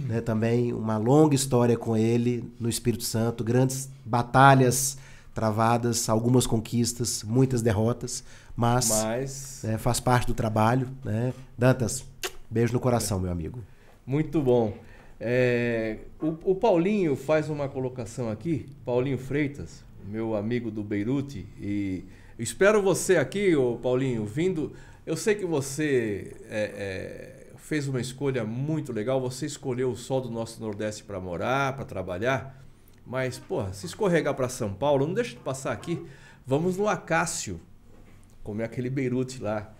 [0.07, 0.19] né?
[0.19, 4.97] Também uma longa história com ele no Espírito Santo, grandes batalhas
[5.39, 8.25] travadas, algumas conquistas, muitas derrotas,
[8.57, 9.61] mas, mas...
[9.63, 10.89] Né, faz parte do trabalho.
[11.01, 11.33] Né?
[11.57, 12.03] Dantas,
[12.49, 13.63] beijo no coração, meu amigo.
[14.05, 14.73] Muito bom.
[15.17, 22.03] É, o, o, Paulinho faz uma colocação aqui, Paulinho Freitas, meu amigo do Beirute, e
[22.37, 24.73] espero você aqui, ô Paulinho, vindo.
[25.05, 30.19] Eu sei que você é, é, fez uma escolha muito legal, você escolheu o sol
[30.19, 32.58] do nosso Nordeste para morar, para trabalhar,
[33.09, 36.05] mas, porra, se escorregar para São Paulo, não deixa de passar aqui.
[36.45, 37.59] Vamos no Acácio,
[38.43, 39.73] comer aquele Beirute lá.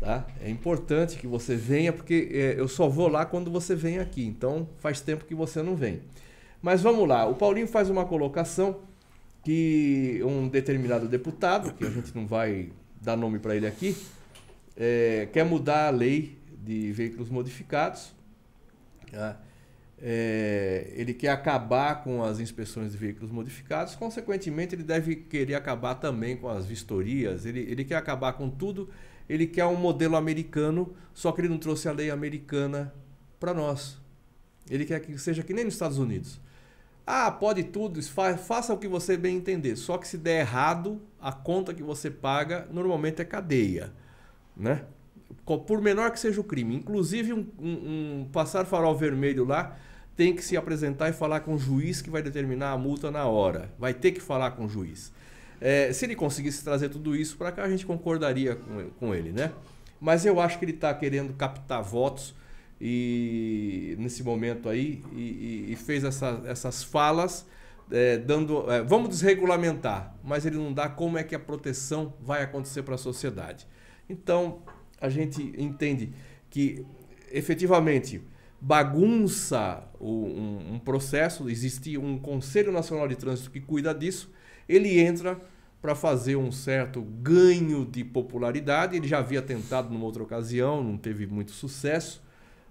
[0.00, 0.26] Tá?
[0.40, 4.26] É importante que você venha, porque é, eu só vou lá quando você vem aqui.
[4.26, 6.02] Então faz tempo que você não vem.
[6.60, 8.80] Mas vamos lá, o Paulinho faz uma colocação
[9.44, 13.96] que um determinado deputado, que a gente não vai dar nome para ele aqui,
[14.76, 18.12] é, quer mudar a lei de veículos modificados.
[19.12, 19.38] Tá?
[20.06, 25.94] É, ele quer acabar com as inspeções de veículos modificados, consequentemente, ele deve querer acabar
[25.94, 28.90] também com as vistorias, ele, ele quer acabar com tudo,
[29.26, 32.92] ele quer um modelo americano, só que ele não trouxe a lei americana
[33.40, 33.98] para nós.
[34.68, 36.38] Ele quer que seja que nem nos Estados Unidos.
[37.06, 39.74] Ah, pode tudo, fa faça o que você bem entender.
[39.74, 43.90] Só que se der errado, a conta que você paga normalmente é cadeia.
[44.54, 44.84] Né?
[45.66, 46.76] Por menor que seja o crime.
[46.76, 49.78] Inclusive, um, um, um passar farol vermelho lá
[50.16, 53.26] tem que se apresentar e falar com o juiz que vai determinar a multa na
[53.26, 53.70] hora.
[53.78, 55.12] Vai ter que falar com o juiz.
[55.60, 59.32] É, se ele conseguisse trazer tudo isso para cá, a gente concordaria com, com ele,
[59.32, 59.52] né?
[60.00, 62.34] Mas eu acho que ele está querendo captar votos
[62.80, 67.46] e nesse momento aí e, e fez essa, essas falas
[67.90, 72.42] é, dando é, vamos desregulamentar, mas ele não dá como é que a proteção vai
[72.42, 73.66] acontecer para a sociedade.
[74.08, 74.62] Então
[75.00, 76.12] a gente entende
[76.50, 76.84] que
[77.30, 78.22] efetivamente
[78.64, 84.32] bagunça um, um processo, existe um Conselho Nacional de Trânsito que cuida disso,
[84.66, 85.38] ele entra
[85.82, 88.96] para fazer um certo ganho de popularidade.
[88.96, 92.22] Ele já havia tentado numa outra ocasião, não teve muito sucesso.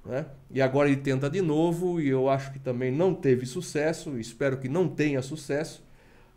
[0.04, 0.26] Né?
[0.50, 4.58] E agora ele tenta de novo e eu acho que também não teve sucesso, espero
[4.58, 5.84] que não tenha sucesso,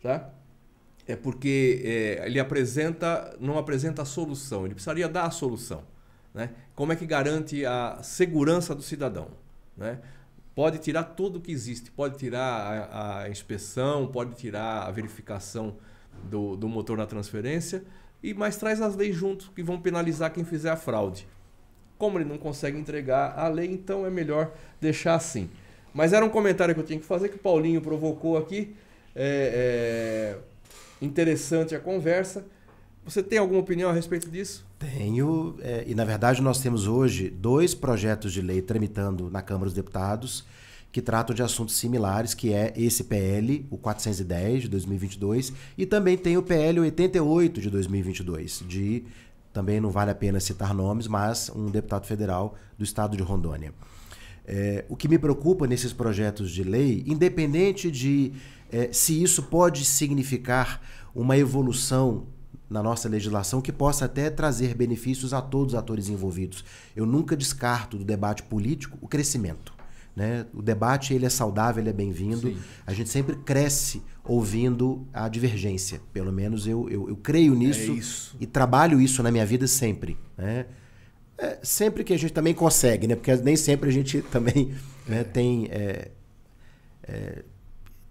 [0.01, 0.29] tá?
[1.07, 5.83] É porque é, ele apresenta, não apresenta a solução, ele precisaria dar a solução.
[6.33, 6.51] Né?
[6.75, 9.29] Como é que garante a segurança do cidadão?
[9.77, 9.99] Né?
[10.55, 15.75] Pode tirar tudo que existe, pode tirar a, a inspeção, pode tirar a verificação
[16.23, 17.83] do, do motor na transferência,
[18.23, 21.27] e mas traz as leis junto que vão penalizar quem fizer a fraude.
[21.97, 24.51] Como ele não consegue entregar a lei, então é melhor
[24.81, 25.49] deixar assim.
[25.93, 28.75] Mas era um comentário que eu tinha que fazer, que o Paulinho provocou aqui.
[29.15, 30.37] É,
[31.01, 32.45] é interessante a conversa.
[33.07, 34.65] Você tem alguma opinião a respeito disso?
[34.77, 39.65] Tenho, é, e na verdade nós temos hoje dois projetos de lei tramitando na Câmara
[39.65, 40.45] dos Deputados
[40.91, 46.17] que tratam de assuntos similares, que é esse PL, o 410 de 2022, e também
[46.17, 49.05] tem o PL 88 de 2022, de
[49.53, 53.73] também não vale a pena citar nomes, mas um deputado federal do estado de Rondônia.
[54.45, 58.33] É, o que me preocupa nesses projetos de lei, independente de
[58.69, 60.81] é, se isso pode significar
[61.15, 62.27] uma evolução
[62.69, 66.65] na nossa legislação que possa até trazer benefícios a todos os atores envolvidos.
[66.95, 69.73] Eu nunca descarto do debate político o crescimento.
[70.15, 70.45] Né?
[70.53, 72.57] O debate ele é saudável, ele é bem-vindo.
[72.85, 76.01] A gente sempre cresce ouvindo a divergência.
[76.11, 79.67] Pelo menos eu, eu, eu creio é nisso é e trabalho isso na minha vida
[79.67, 80.17] sempre.
[80.37, 80.65] Né?
[81.37, 83.15] É, sempre que a gente também consegue, né?
[83.15, 84.73] porque nem sempre a gente também
[85.07, 86.09] né, tem é,
[87.03, 87.43] é,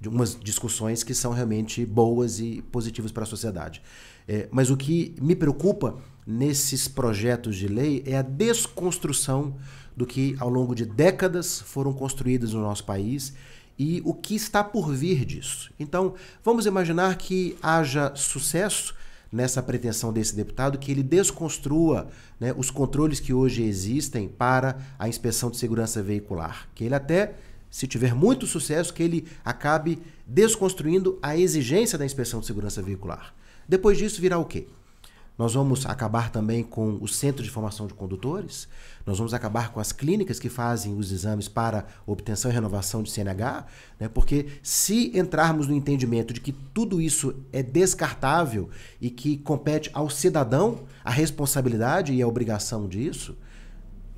[0.06, 3.82] umas discussões que são realmente boas e positivas para a sociedade.
[4.28, 5.96] É, mas o que me preocupa
[6.26, 9.54] nesses projetos de lei é a desconstrução
[9.96, 13.32] do que ao longo de décadas foram construídas no nosso país
[13.78, 15.70] e o que está por vir disso.
[15.78, 18.94] Então, vamos imaginar que haja sucesso
[19.30, 22.08] nessa pretensão desse deputado que ele desconstrua
[22.40, 27.34] né, os controles que hoje existem para a inspeção de segurança veicular, que ele até
[27.70, 33.34] se tiver muito sucesso, que ele acabe desconstruindo a exigência da inspeção de segurança veicular.
[33.68, 34.66] Depois disso virá o quê?
[35.38, 38.66] Nós vamos acabar também com o Centro de Formação de Condutores,
[39.04, 43.10] nós vamos acabar com as clínicas que fazem os exames para obtenção e renovação de
[43.10, 43.66] CNH,
[44.00, 44.08] né?
[44.08, 50.08] porque se entrarmos no entendimento de que tudo isso é descartável e que compete ao
[50.08, 53.36] cidadão a responsabilidade e a obrigação disso,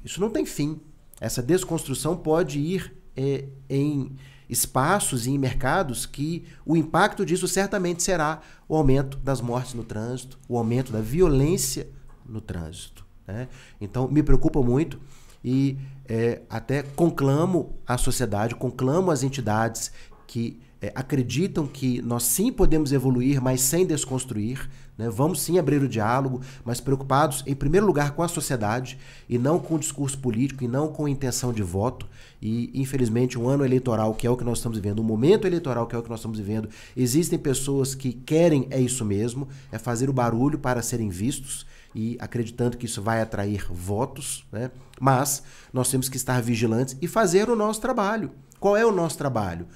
[0.05, 0.81] isso não tem fim.
[1.21, 4.17] Essa desconstrução pode ir é, em
[4.49, 9.85] espaços e em mercados que o impacto disso certamente será o aumento das mortes no
[9.85, 11.89] trânsito, o aumento da violência
[12.27, 13.05] no trânsito.
[13.27, 13.49] Né?
[13.81, 14.99] Então, me preocupa muito
[15.45, 19.93] e é, até conclamo a sociedade, conclamo as entidades
[20.27, 24.69] que é, acreditam que nós sim podemos evoluir, mas sem desconstruir.
[24.99, 25.09] Né?
[25.09, 29.61] Vamos sim abrir o diálogo, mas preocupados, em primeiro lugar, com a sociedade e não
[29.61, 32.07] com o discurso político e não com intenção de voto.
[32.43, 35.87] E, infelizmente, um ano eleitoral, que é o que nós estamos vivendo, um momento eleitoral,
[35.87, 39.79] que é o que nós estamos vivendo, existem pessoas que querem é isso mesmo, é
[39.79, 44.71] fazer o barulho para serem vistos e acreditando que isso vai atrair votos, né?
[45.01, 45.43] mas
[45.73, 48.31] nós temos que estar vigilantes e fazer o nosso trabalho.
[48.61, 49.67] Qual é o nosso trabalho?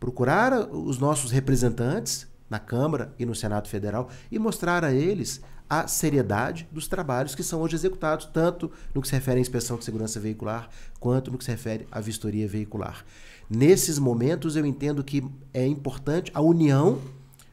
[0.00, 5.40] procurar os nossos representantes na Câmara e no Senado Federal e mostrar a eles
[5.70, 9.76] a seriedade dos trabalhos que são hoje executados, tanto no que se refere à inspeção
[9.76, 13.04] de segurança veicular, quanto no que se refere à vistoria veicular.
[13.48, 15.24] Nesses momentos, eu entendo que
[15.54, 17.00] é importante a união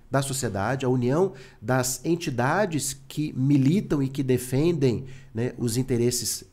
[0.10, 6.44] da sociedade, a união das entidades que militam e que defendem né, os interesses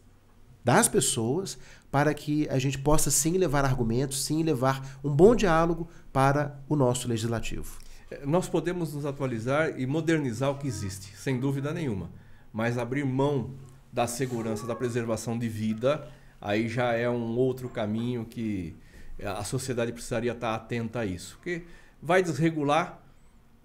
[0.63, 1.57] das pessoas,
[1.91, 6.75] para que a gente possa sim levar argumentos, sim levar um bom diálogo para o
[6.75, 7.84] nosso legislativo.
[8.25, 12.11] Nós podemos nos atualizar e modernizar o que existe, sem dúvida nenhuma,
[12.53, 13.51] mas abrir mão
[13.93, 16.09] da segurança, da preservação de vida,
[16.41, 18.77] aí já é um outro caminho que
[19.25, 21.37] a sociedade precisaria estar atenta a isso.
[21.37, 21.63] Porque
[22.03, 23.01] vai desregular,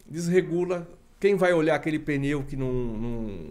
[0.08, 0.88] desregula,
[1.20, 3.50] quem vai olhar aquele pneu que não, não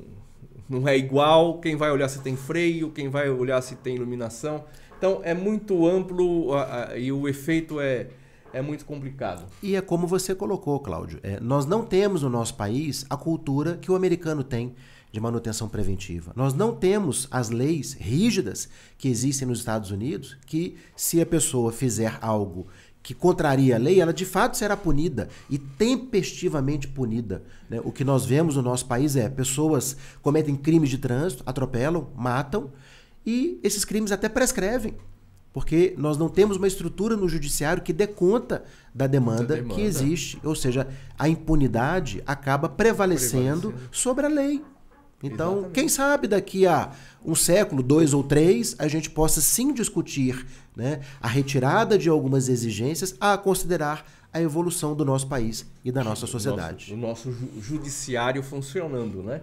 [0.69, 4.65] não é igual, quem vai olhar se tem freio, quem vai olhar se tem iluminação.
[4.99, 8.09] Então é muito amplo a, a, e o efeito é,
[8.53, 9.47] é muito complicado.
[9.62, 11.20] E é como você colocou, Cláudio.
[11.23, 14.75] É, nós não temos no nosso país a cultura que o americano tem
[15.11, 16.33] de manutenção preventiva.
[16.37, 21.73] Nós não temos as leis rígidas que existem nos Estados Unidos que, se a pessoa
[21.73, 22.66] fizer algo
[23.03, 27.43] que contraria a lei, ela de fato será punida e tempestivamente punida.
[27.70, 27.81] Né?
[27.83, 32.70] O que nós vemos no nosso país é pessoas cometem crimes de trânsito, atropelam, matam
[33.25, 34.95] e esses crimes até prescrevem.
[35.53, 38.65] Porque nós não temos uma estrutura no judiciário que dê conta
[38.95, 39.75] da demanda, demanda.
[39.75, 40.39] que existe.
[40.45, 40.87] Ou seja,
[41.19, 43.89] a impunidade acaba prevalecendo, prevalecendo.
[43.91, 44.62] sobre a lei.
[45.23, 45.75] Então, Exatamente.
[45.75, 46.93] quem sabe daqui a
[47.25, 50.47] um século, dois ou três, a gente possa sim discutir
[50.77, 56.05] né, a retirada de algumas exigências a considerar a evolução do nosso país e da
[56.05, 56.93] nossa sociedade.
[56.93, 59.41] O nosso, o nosso judiciário funcionando, né?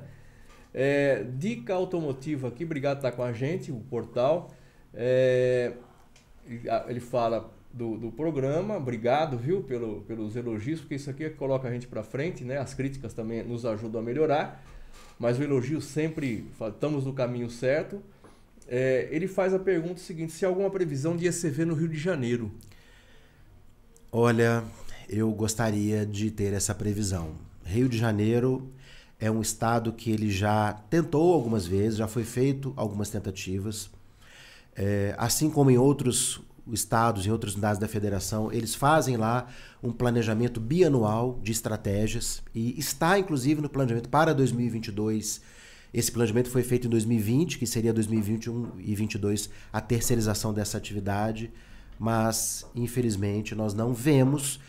[0.74, 4.52] É, dica automotiva aqui, obrigado por estar com a gente, o portal.
[4.94, 5.74] É,
[6.88, 11.72] ele fala do, do, programa, obrigado, viu, pelo, pelos elogios, porque isso aqui coloca a
[11.72, 12.58] gente para frente, né?
[12.58, 14.64] As críticas também nos ajudam a melhorar
[15.18, 18.02] mas o elogio sempre, estamos no caminho certo.
[18.68, 21.98] É, ele faz a pergunta seguinte: se há alguma previsão de ECV no Rio de
[21.98, 22.52] Janeiro?
[24.12, 24.64] Olha,
[25.10, 27.36] eu gostaria de ter essa previsão.
[27.64, 28.72] Rio de Janeiro
[29.20, 33.90] é um estado que ele já tentou algumas vezes, já foi feito algumas tentativas.
[34.76, 36.42] É, assim como em outros
[36.72, 39.48] estados e outras unidades da federação, eles fazem lá
[39.84, 45.42] um planejamento bianual de estratégias e está inclusive no planejamento para 2022.
[45.94, 51.52] Esse planejamento foi feito em 2020, que seria 2021 e 2022 a terceirização dessa atividade,
[52.00, 54.60] mas infelizmente nós não vemos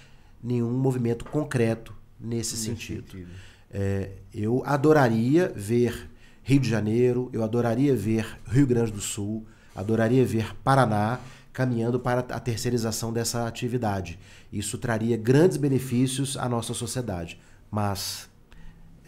[0.42, 3.10] nenhum movimento concreto nesse, nesse sentido.
[3.10, 3.30] sentido.
[3.70, 6.08] É, eu adoraria ver
[6.42, 9.44] Rio de Janeiro, eu adoraria ver Rio Grande do Sul,
[9.76, 11.20] adoraria ver Paraná
[11.52, 14.18] caminhando para a terceirização dessa atividade.
[14.52, 17.40] Isso traria grandes benefícios à nossa sociedade,
[17.70, 18.28] mas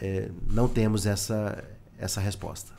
[0.01, 1.63] é, não temos essa,
[1.99, 2.73] essa resposta.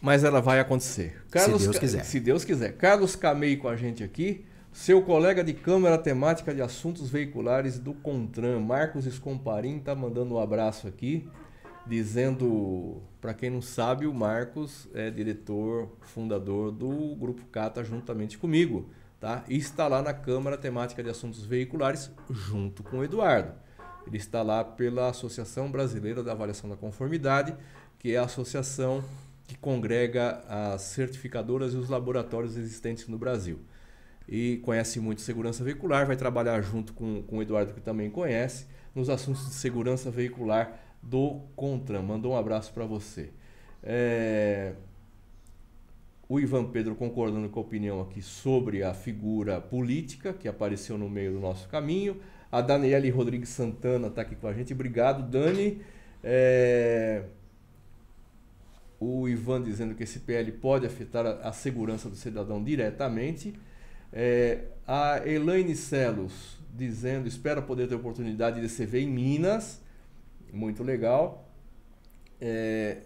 [0.00, 1.24] Mas ela vai acontecer.
[1.30, 2.04] Carlos, se Deus quiser.
[2.04, 2.76] Se Deus quiser.
[2.76, 7.94] Carlos Camei com a gente aqui, seu colega de Câmara Temática de Assuntos Veiculares do
[7.94, 11.28] CONTRAN, Marcos Escomparim, está mandando um abraço aqui
[11.88, 18.90] dizendo, para quem não sabe, o Marcos é diretor, fundador do Grupo Cata juntamente comigo,
[19.18, 19.44] tá?
[19.48, 23.52] E está lá na Câmara Temática de Assuntos Veiculares junto com o Eduardo.
[24.06, 27.54] Ele está lá pela Associação Brasileira da Avaliação da Conformidade,
[27.98, 29.02] que é a associação
[29.46, 33.58] que congrega as certificadoras e os laboratórios existentes no Brasil.
[34.28, 38.66] E conhece muito segurança veicular, vai trabalhar junto com, com o Eduardo, que também conhece,
[38.94, 42.02] nos assuntos de segurança veicular do Contran.
[42.02, 43.30] Mandou um abraço para você.
[43.82, 44.74] É...
[46.28, 51.08] O Ivan Pedro concordando com a opinião aqui sobre a figura política que apareceu no
[51.08, 52.20] meio do nosso caminho.
[52.52, 54.74] A Daniele Rodrigues Santana está aqui com a gente.
[54.74, 55.80] Obrigado, Dani.
[56.22, 57.24] É...
[59.00, 63.54] O Ivan dizendo que esse PL pode afetar a, a segurança do cidadão diretamente.
[64.12, 64.64] É...
[64.86, 69.80] A Elaine Celos dizendo: espera poder ter oportunidade de se ver em Minas.
[70.52, 71.48] Muito legal.
[72.40, 72.98] É,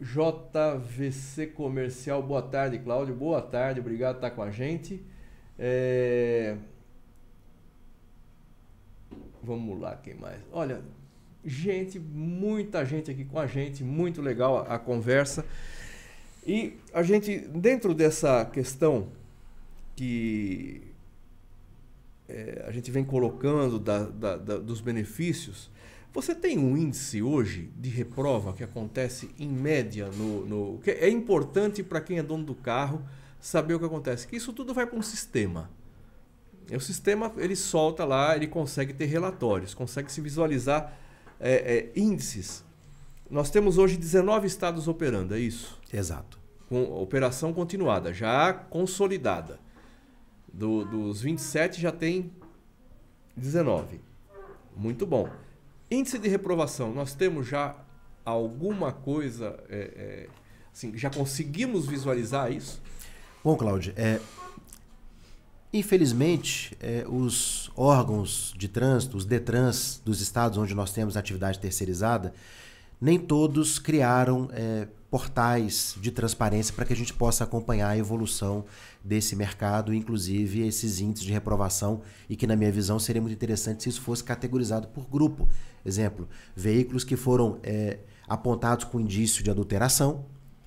[0.00, 3.14] JVC Comercial, boa tarde, Cláudio.
[3.14, 5.02] Boa tarde, obrigado por estar com a gente.
[5.58, 6.56] É...
[9.42, 10.40] Vamos lá, quem mais?
[10.52, 10.82] Olha,
[11.44, 15.44] gente, muita gente aqui com a gente, muito legal a, a conversa.
[16.46, 19.08] E a gente, dentro dessa questão
[19.94, 20.82] que
[22.28, 25.70] é, a gente vem colocando da, da, da, dos benefícios,
[26.14, 30.46] você tem um índice hoje de reprova que acontece em média no.
[30.46, 33.04] no que é importante para quem é dono do carro
[33.40, 34.28] saber o que acontece.
[34.28, 35.68] Que isso tudo vai para um sistema.
[36.70, 40.96] O sistema ele solta lá, ele consegue ter relatórios, consegue se visualizar
[41.40, 42.64] é, é, índices.
[43.28, 45.80] Nós temos hoje 19 estados operando, é isso?
[45.92, 46.38] Exato.
[46.68, 49.58] Com operação continuada, já consolidada.
[50.52, 52.30] Do, dos 27 já tem
[53.36, 54.00] 19.
[54.76, 55.28] Muito bom.
[55.90, 57.76] Índice de reprovação, nós temos já
[58.24, 60.28] alguma coisa, é, é,
[60.72, 62.80] assim, já conseguimos visualizar isso?
[63.42, 64.18] Bom, Cláudio, é,
[65.72, 72.32] infelizmente, é, os órgãos de trânsito, os DETRANS dos estados onde nós temos atividade terceirizada,
[73.00, 78.64] nem todos criaram é, portais de transparência para que a gente possa acompanhar a evolução
[79.04, 83.82] desse mercado, inclusive esses índices de reprovação, e que, na minha visão, seria muito interessante
[83.82, 85.48] se isso fosse categorizado por grupo.
[85.84, 87.98] Exemplo, veículos que foram é,
[88.28, 90.24] apontados com indício de adulteração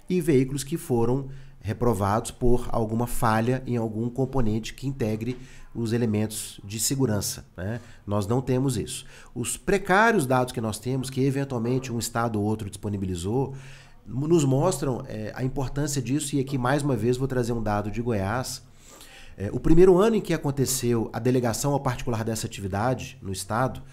[0.10, 1.30] e veículos que foram
[1.60, 5.38] reprovados por alguma falha em algum componente que integre
[5.76, 7.46] os elementos de segurança.
[7.58, 7.82] Né?
[8.06, 9.06] Nós não temos isso.
[9.36, 13.54] Os precários dados que nós temos, que eventualmente um estado ou outro disponibilizou,
[14.06, 17.92] nos mostram é, a importância disso, e aqui mais uma vez vou trazer um dado
[17.92, 18.64] de Goiás.
[19.38, 23.84] É, o primeiro ano em que aconteceu a delegação ao particular dessa atividade no estado,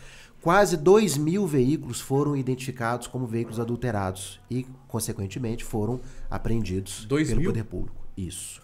[0.45, 5.99] quase 2 mil veículos foram identificados como veículos adulterados e, consequentemente, foram
[6.31, 7.51] apreendidos pelo mil?
[7.51, 7.97] poder público.
[8.15, 8.61] Isso.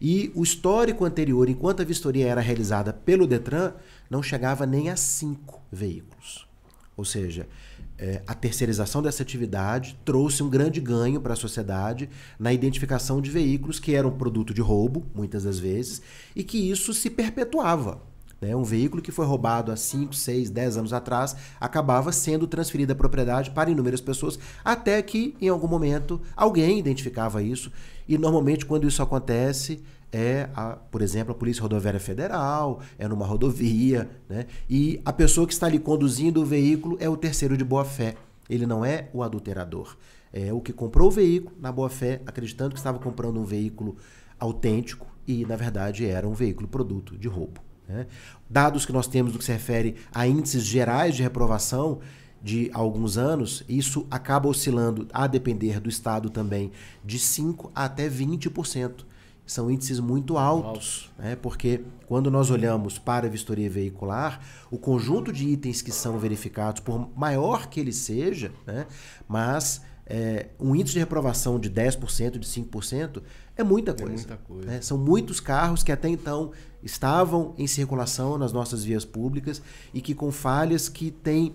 [0.00, 3.74] E o histórico anterior, enquanto a vistoria era realizada pelo Detran,
[4.08, 6.48] não chegava nem a cinco veículos.
[6.96, 7.46] Ou seja,
[7.98, 12.08] é, a terceirização dessa atividade trouxe um grande ganho para a sociedade
[12.38, 16.00] na identificação de veículos que eram produto de roubo, muitas das vezes,
[16.34, 18.00] e que isso se perpetuava.
[18.42, 18.56] Né?
[18.56, 22.96] Um veículo que foi roubado há 5, 6, 10 anos atrás acabava sendo transferido a
[22.96, 27.70] propriedade para inúmeras pessoas, até que, em algum momento, alguém identificava isso.
[28.08, 33.24] E normalmente, quando isso acontece, é, a, por exemplo, a Polícia Rodoviária Federal, é numa
[33.24, 34.46] rodovia, né?
[34.68, 38.16] e a pessoa que está ali conduzindo o veículo é o terceiro de boa-fé.
[38.50, 39.96] Ele não é o adulterador.
[40.32, 43.96] É o que comprou o veículo na boa-fé, acreditando que estava comprando um veículo
[44.38, 47.71] autêntico e, na verdade, era um veículo produto de roubo.
[47.88, 48.06] Né?
[48.48, 52.00] Dados que nós temos no que se refere a índices gerais de reprovação
[52.42, 56.72] de alguns anos, isso acaba oscilando, a depender do estado também,
[57.04, 59.04] de 5% até 20%
[59.44, 61.36] são índices muito altos, né?
[61.36, 64.40] porque quando nós olhamos para a vistoria veicular,
[64.70, 68.86] o conjunto de itens que são verificados, por maior que ele seja, né?
[69.28, 73.22] mas é, um índice de reprovação de 10%, de 5%,
[73.56, 74.12] é muita coisa.
[74.12, 74.66] É muita coisa.
[74.66, 74.80] Né?
[74.80, 76.52] São muitos carros que até então
[76.82, 81.54] estavam em circulação nas nossas vias públicas e que com falhas que têm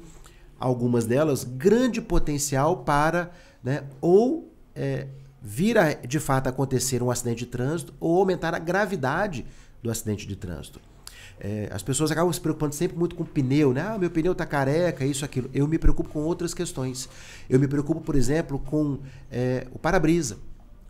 [0.60, 3.32] algumas delas, grande potencial para
[3.64, 5.08] né, ou é,
[5.42, 9.46] vir a de fato acontecer um acidente de trânsito ou aumentar a gravidade
[9.82, 10.80] do acidente de trânsito.
[11.40, 13.82] É, as pessoas acabam se preocupando sempre muito com o pneu, né?
[13.82, 15.50] Ah, meu pneu está careca, isso, aquilo.
[15.54, 17.08] Eu me preocupo com outras questões.
[17.48, 19.00] Eu me preocupo, por exemplo, com
[19.32, 20.40] é, o para-brisa.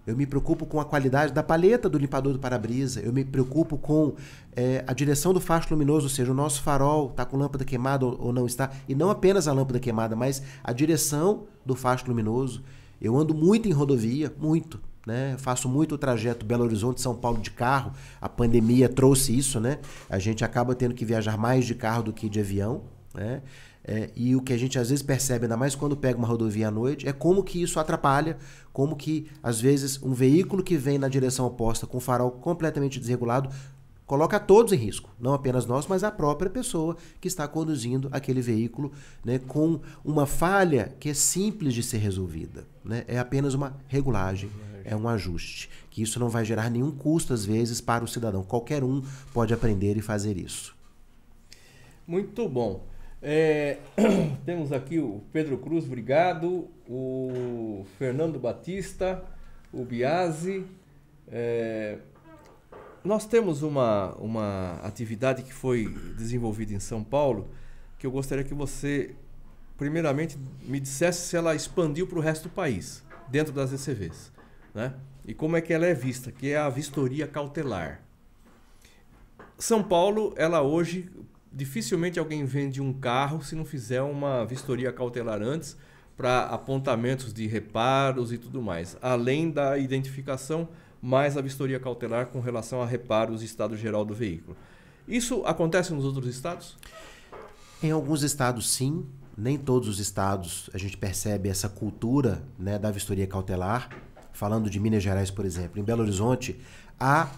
[0.08, 3.02] Eu me preocupo com a qualidade da paleta do limpador do para-brisa.
[3.02, 4.16] Eu me preocupo com
[4.56, 8.06] é, a direção do facho luminoso, ou seja, o nosso farol está com lâmpada queimada
[8.06, 8.72] ou, não está.
[8.88, 12.64] E não apenas a lâmpada queimada, mas a direção do facho luminoso.
[13.02, 14.80] Eu ando muito em rodovia, muito.
[15.06, 15.36] Né?
[15.38, 17.92] Faço muito o trajeto Belo Horizonte São Paulo de carro.
[18.22, 19.80] A pandemia trouxe isso, né?
[20.10, 23.42] A gente acaba tendo que viajar mais de carro do que de avião, né?
[23.88, 26.68] É, e o que a gente às vezes percebe, ainda mais quando pega uma rodovia
[26.68, 28.38] à noite, é como que isso atrapalha,
[28.74, 33.00] como que às vezes um veículo que vem na direção oposta com o farol completamente
[33.00, 33.50] desregulado
[34.06, 38.42] coloca todos em risco, não apenas nós, mas a própria pessoa que está conduzindo aquele
[38.42, 38.92] veículo
[39.24, 42.66] né, com uma falha que é simples de ser resolvida.
[42.84, 43.04] Né?
[43.08, 44.50] É apenas uma regulagem,
[44.86, 48.44] é um ajuste, que isso não vai gerar nenhum custo, às vezes, para o cidadão.
[48.44, 49.04] Qualquer um
[49.34, 50.74] pode aprender e fazer isso.
[52.08, 52.82] Muito bom.
[53.30, 53.80] É,
[54.46, 56.70] temos aqui o Pedro Cruz, obrigado.
[56.88, 59.22] O Fernando Batista,
[59.74, 60.66] o Biase.
[61.28, 61.98] É,
[63.04, 67.50] nós temos uma, uma atividade que foi desenvolvida em São Paulo
[68.00, 69.14] que eu gostaria que você,
[69.76, 74.32] primeiramente, me dissesse se ela expandiu para o resto do país, dentro das ECVs.
[74.74, 74.94] Né?
[75.26, 78.02] E como é que ela é vista, que é a vistoria cautelar.
[79.58, 81.12] São Paulo, ela hoje,
[81.52, 85.78] dificilmente alguém vende um carro se não fizer uma vistoria cautelar antes
[86.16, 90.68] para apontamentos de reparos e tudo mais, além da identificação
[91.02, 94.58] mais a vistoria cautelar com relação a reparos e estado geral do veículo.
[95.08, 96.76] Isso acontece nos outros estados?
[97.82, 99.06] Em alguns estados, sim.
[99.38, 103.90] Nem todos os estados a gente percebe essa cultura né, da vistoria cautelar.
[104.34, 105.80] Falando de Minas Gerais, por exemplo.
[105.80, 106.60] Em Belo Horizonte,
[107.00, 107.30] há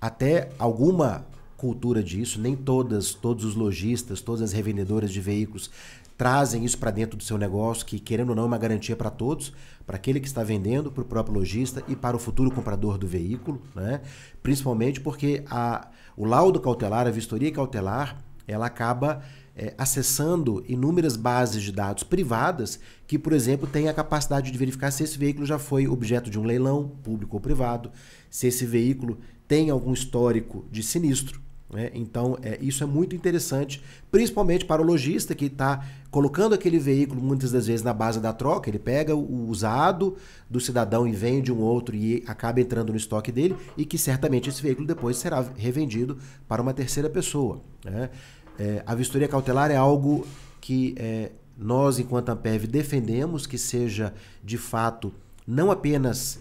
[0.00, 1.24] até alguma
[1.62, 2.40] cultura disso.
[2.40, 5.70] Nem todas, todos os lojistas, todas as revendedoras de veículos
[6.18, 9.10] trazem isso para dentro do seu negócio, que querendo ou não é uma garantia para
[9.10, 9.52] todos,
[9.86, 13.06] para aquele que está vendendo, para o próprio lojista e para o futuro comprador do
[13.06, 14.00] veículo, né?
[14.42, 19.22] principalmente porque a, o laudo cautelar, a vistoria cautelar, ela acaba
[19.56, 24.90] é, acessando inúmeras bases de dados privadas que, por exemplo, têm a capacidade de verificar
[24.90, 27.90] se esse veículo já foi objeto de um leilão, público ou privado,
[28.28, 31.40] se esse veículo tem algum histórico de sinistro.
[31.72, 31.90] Né?
[31.94, 37.22] Então, é, isso é muito interessante, principalmente para o lojista que está colocando aquele veículo
[37.22, 38.68] muitas das vezes na base da troca.
[38.68, 40.16] Ele pega o usado
[40.50, 44.50] do cidadão e vende um outro e acaba entrando no estoque dele, e que certamente
[44.50, 47.62] esse veículo depois será revendido para uma terceira pessoa.
[47.82, 48.10] Né?
[48.58, 50.26] É, a vistoria cautelar é algo
[50.60, 54.12] que é, nós, enquanto Ampev, defendemos que seja
[54.44, 55.12] de fato
[55.46, 56.38] não apenas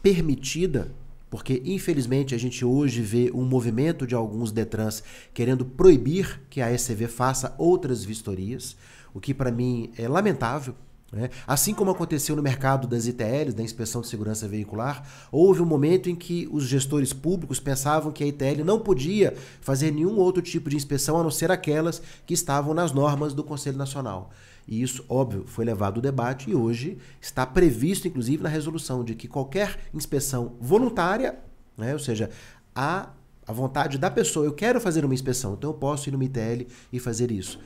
[0.00, 0.88] permitida
[1.30, 5.02] porque, infelizmente, a gente hoje vê um movimento de alguns Detrans
[5.34, 8.76] querendo proibir que a SCV faça outras vistorias,
[9.12, 10.74] o que para mim é lamentável.
[11.10, 11.30] Né?
[11.46, 15.02] Assim como aconteceu no mercado das ITLs, da Inspeção de Segurança Veicular,
[15.32, 19.90] houve um momento em que os gestores públicos pensavam que a ITL não podia fazer
[19.90, 23.78] nenhum outro tipo de inspeção a não ser aquelas que estavam nas normas do Conselho
[23.78, 24.30] Nacional.
[24.68, 29.14] E isso, óbvio, foi levado ao debate e hoje está previsto, inclusive, na resolução de
[29.14, 31.38] que qualquer inspeção voluntária,
[31.74, 32.28] né, ou seja,
[32.74, 33.08] a,
[33.46, 36.66] a vontade da pessoa, eu quero fazer uma inspeção, então eu posso ir no MITL
[36.92, 37.58] e fazer isso.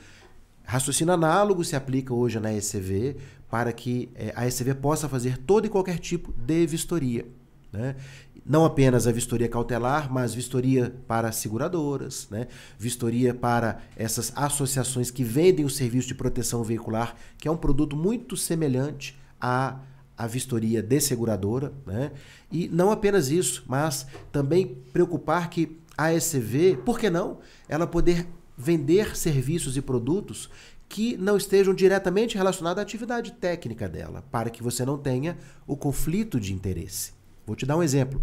[0.63, 3.17] Raciocínio análogo se aplica hoje na ECV
[3.49, 7.25] para que é, a ECV possa fazer todo e qualquer tipo de vistoria.
[7.69, 7.97] Né?
[8.45, 12.47] Não apenas a vistoria cautelar, mas vistoria para seguradoras, né?
[12.77, 17.95] vistoria para essas associações que vendem o serviço de proteção veicular, que é um produto
[17.95, 19.79] muito semelhante à,
[20.17, 21.71] à vistoria de seguradora.
[21.85, 22.11] Né?
[22.51, 27.39] E não apenas isso, mas também preocupar que a ECV, por que não,
[27.69, 30.49] ela poder vender serviços e produtos
[30.89, 35.75] que não estejam diretamente relacionados à atividade técnica dela, para que você não tenha o
[35.75, 37.13] conflito de interesse.
[37.45, 38.21] Vou te dar um exemplo.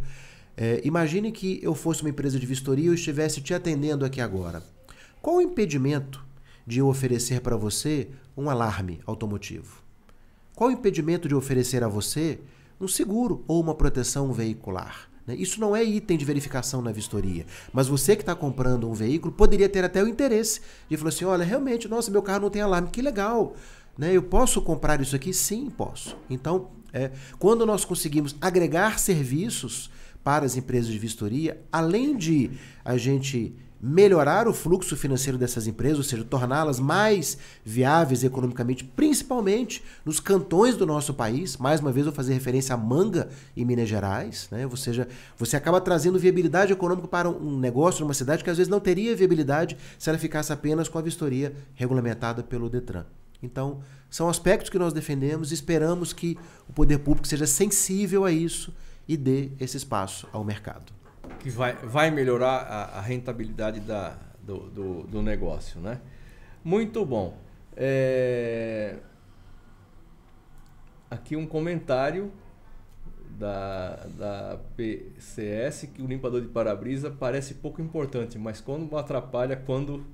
[0.56, 4.62] É, imagine que eu fosse uma empresa de vistoria e estivesse te atendendo aqui agora.
[5.22, 6.24] Qual o impedimento
[6.66, 9.82] de eu oferecer para você um alarme automotivo?
[10.54, 12.38] Qual o impedimento de oferecer a você
[12.80, 15.08] um seguro ou uma proteção veicular?
[15.26, 15.34] Né?
[15.36, 17.46] Isso não é item de verificação na vistoria.
[17.72, 21.24] Mas você que está comprando um veículo poderia ter até o interesse de falar assim:
[21.24, 23.54] olha, realmente, nossa, meu carro não tem alarme, que legal.
[23.96, 24.14] Né?
[24.14, 25.32] Eu posso comprar isso aqui?
[25.32, 26.16] Sim, posso.
[26.28, 29.90] Então, é, quando nós conseguimos agregar serviços
[30.22, 32.50] para as empresas de vistoria, além de
[32.84, 39.82] a gente melhorar o fluxo financeiro dessas empresas, ou seja, torná-las mais viáveis economicamente, principalmente
[40.04, 41.56] nos cantões do nosso país.
[41.56, 44.66] Mais uma vez, vou fazer referência a Manga e Minas Gerais, né?
[44.66, 48.70] ou seja, você acaba trazendo viabilidade econômica para um negócio numa cidade que às vezes
[48.70, 53.06] não teria viabilidade se ela ficasse apenas com a vistoria regulamentada pelo Detran.
[53.42, 53.80] Então,
[54.10, 56.36] são aspectos que nós defendemos e esperamos que
[56.68, 58.74] o poder público seja sensível a isso
[59.08, 61.00] e dê esse espaço ao mercado
[61.40, 65.80] que vai, vai melhorar a, a rentabilidade da, do, do, do, negócio.
[65.80, 66.00] Né?
[66.62, 67.36] Muito bom.
[67.76, 68.96] É...
[71.10, 72.30] Aqui um comentário
[73.30, 80.06] da, da PCS que o limpador de para-brisa parece pouco importante, mas quando atrapalha quando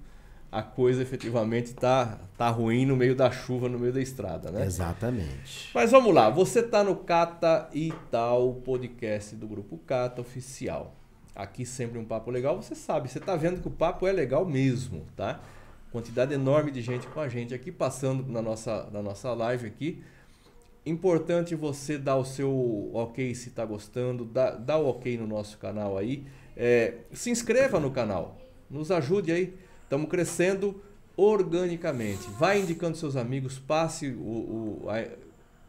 [0.50, 4.64] a coisa efetivamente está tá ruim no meio da chuva, no meio da estrada, né?
[4.64, 5.70] Exatamente.
[5.74, 10.94] Mas vamos lá, você está no Cata e Tal, podcast do Grupo Cata Oficial
[11.36, 14.46] aqui sempre um papo legal, você sabe, você está vendo que o papo é legal
[14.46, 15.38] mesmo, tá?
[15.92, 20.02] Quantidade enorme de gente com a gente aqui passando na nossa, na nossa live aqui.
[20.84, 25.58] Importante você dar o seu ok se está gostando, dá, dá o ok no nosso
[25.58, 26.24] canal aí.
[26.56, 28.38] É, se inscreva no canal,
[28.70, 29.54] nos ajude aí.
[29.86, 30.82] Estamos crescendo
[31.16, 32.28] organicamente.
[32.38, 35.06] Vai indicando seus amigos, passe o, o, a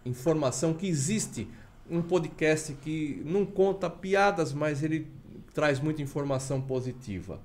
[0.03, 1.47] informação que existe
[1.87, 5.07] um podcast que não conta piadas, mas ele
[5.53, 7.39] traz muita informação positiva.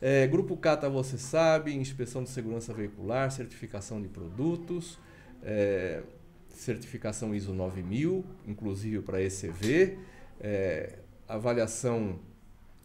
[0.00, 5.00] É, Grupo Cata, você sabe, inspeção de segurança veicular, certificação de produtos,
[5.42, 6.04] é,
[6.50, 9.98] certificação ISO 9000, inclusive para ECV,
[10.40, 12.20] é, avaliação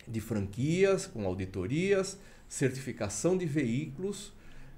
[0.07, 2.17] de franquias com auditorias,
[2.51, 4.33] certificação de veículos,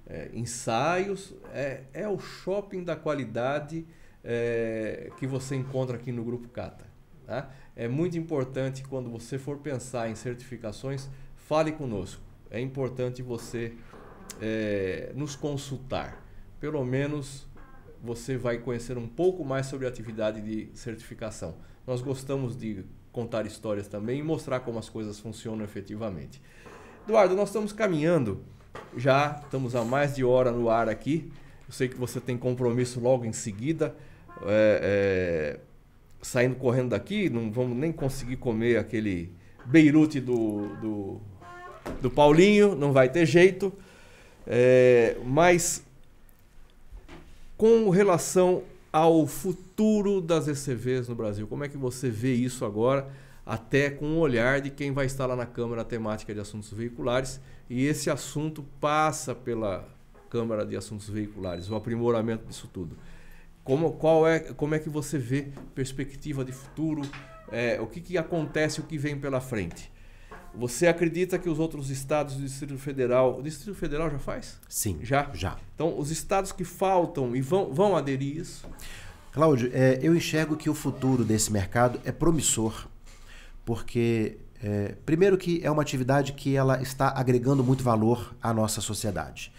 [0.06, 3.84] é, ensaios, é, é o shopping da qualidade
[4.24, 6.86] é, que você encontra aqui no Grupo Cata.
[7.26, 7.50] Tá?
[7.76, 12.22] É muito importante quando você for pensar em certificações, fale conosco.
[12.52, 13.74] É importante você
[14.40, 16.24] é, nos consultar.
[16.60, 17.48] Pelo menos
[18.04, 21.56] você vai conhecer um pouco mais sobre a atividade de certificação.
[21.88, 26.40] Nós gostamos de contar histórias também e mostrar como as coisas funcionam efetivamente.
[27.06, 28.42] Eduardo, nós estamos caminhando,
[28.96, 31.30] já estamos há mais de hora no ar aqui.
[31.68, 33.94] Eu sei que você tem compromisso logo em seguida.
[34.44, 35.60] É, é
[36.22, 39.30] saindo correndo daqui, não vamos nem conseguir comer aquele
[39.66, 41.22] Beirute do, do,
[42.02, 43.74] do Paulinho, não vai ter jeito.
[44.48, 45.84] É, mas
[47.58, 48.64] com relação
[48.94, 53.10] ao futuro das ECVs no Brasil, como é que você vê isso agora,
[53.46, 57.40] até com o olhar de quem vai estar lá na Câmara Temática de Assuntos Veiculares?
[57.70, 59.88] E esse assunto passa pela
[60.30, 62.98] Câmara de Assuntos Veiculares, o aprimoramento disso tudo.
[63.64, 67.02] Como, qual é, como é que você vê perspectiva de futuro?
[67.52, 69.92] É, o que, que acontece, o que vem pela frente?
[70.56, 73.40] Você acredita que os outros estados do Distrito Federal.
[73.40, 74.60] O Distrito Federal já faz?
[74.70, 75.00] Sim.
[75.02, 75.30] Já?
[75.34, 75.58] Já.
[75.74, 78.68] Então, os estados que faltam e vão, vão aderir isso?
[79.32, 82.88] Cláudio, é, eu enxergo que o futuro desse mercado é promissor,
[83.66, 88.82] porque, é, primeiro, que é uma atividade que ela está agregando muito valor à nossa
[88.82, 89.52] sociedade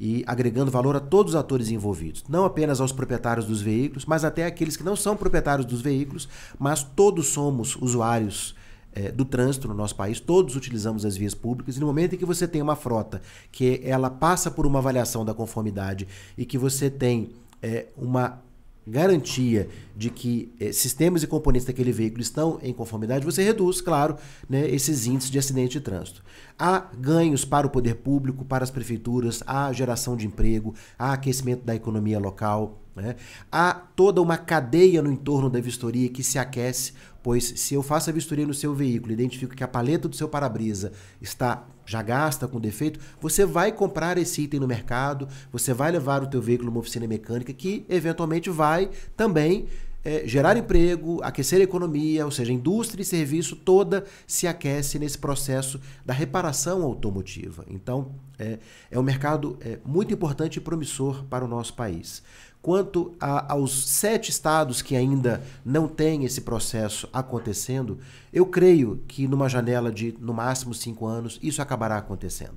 [0.00, 4.24] e agregando valor a todos os atores envolvidos, não apenas aos proprietários dos veículos, mas
[4.24, 6.28] até aqueles que não são proprietários dos veículos,
[6.58, 8.54] mas todos somos usuários
[8.92, 12.18] é, do trânsito no nosso país, todos utilizamos as vias públicas, e no momento em
[12.18, 13.20] que você tem uma frota
[13.50, 16.06] que ela passa por uma avaliação da conformidade
[16.36, 18.40] e que você tem é, uma
[18.88, 24.16] garantia de que eh, sistemas e componentes daquele veículo estão em conformidade, você reduz, claro,
[24.48, 26.22] né, esses índices de acidente de trânsito.
[26.58, 31.64] Há ganhos para o poder público, para as prefeituras, há geração de emprego, há aquecimento
[31.64, 32.82] da economia local.
[32.96, 33.14] Né?
[33.52, 36.94] Há toda uma cadeia no entorno da vistoria que se aquece,
[37.28, 40.26] pois se eu faço a vistoria no seu veículo, identifico que a paleta do seu
[40.26, 45.92] para-brisa está já gasta com defeito, você vai comprar esse item no mercado, você vai
[45.92, 49.68] levar o teu veículo numa oficina mecânica que eventualmente vai também
[50.02, 54.98] é, gerar emprego, aquecer a economia, ou seja, a indústria e serviço toda se aquece
[54.98, 57.62] nesse processo da reparação automotiva.
[57.68, 58.58] Então, é,
[58.90, 62.22] é um mercado é, muito importante e promissor para o nosso país.
[62.60, 67.98] Quanto a, aos sete estados que ainda não têm esse processo acontecendo,
[68.32, 72.56] eu creio que numa janela de no máximo cinco anos isso acabará acontecendo.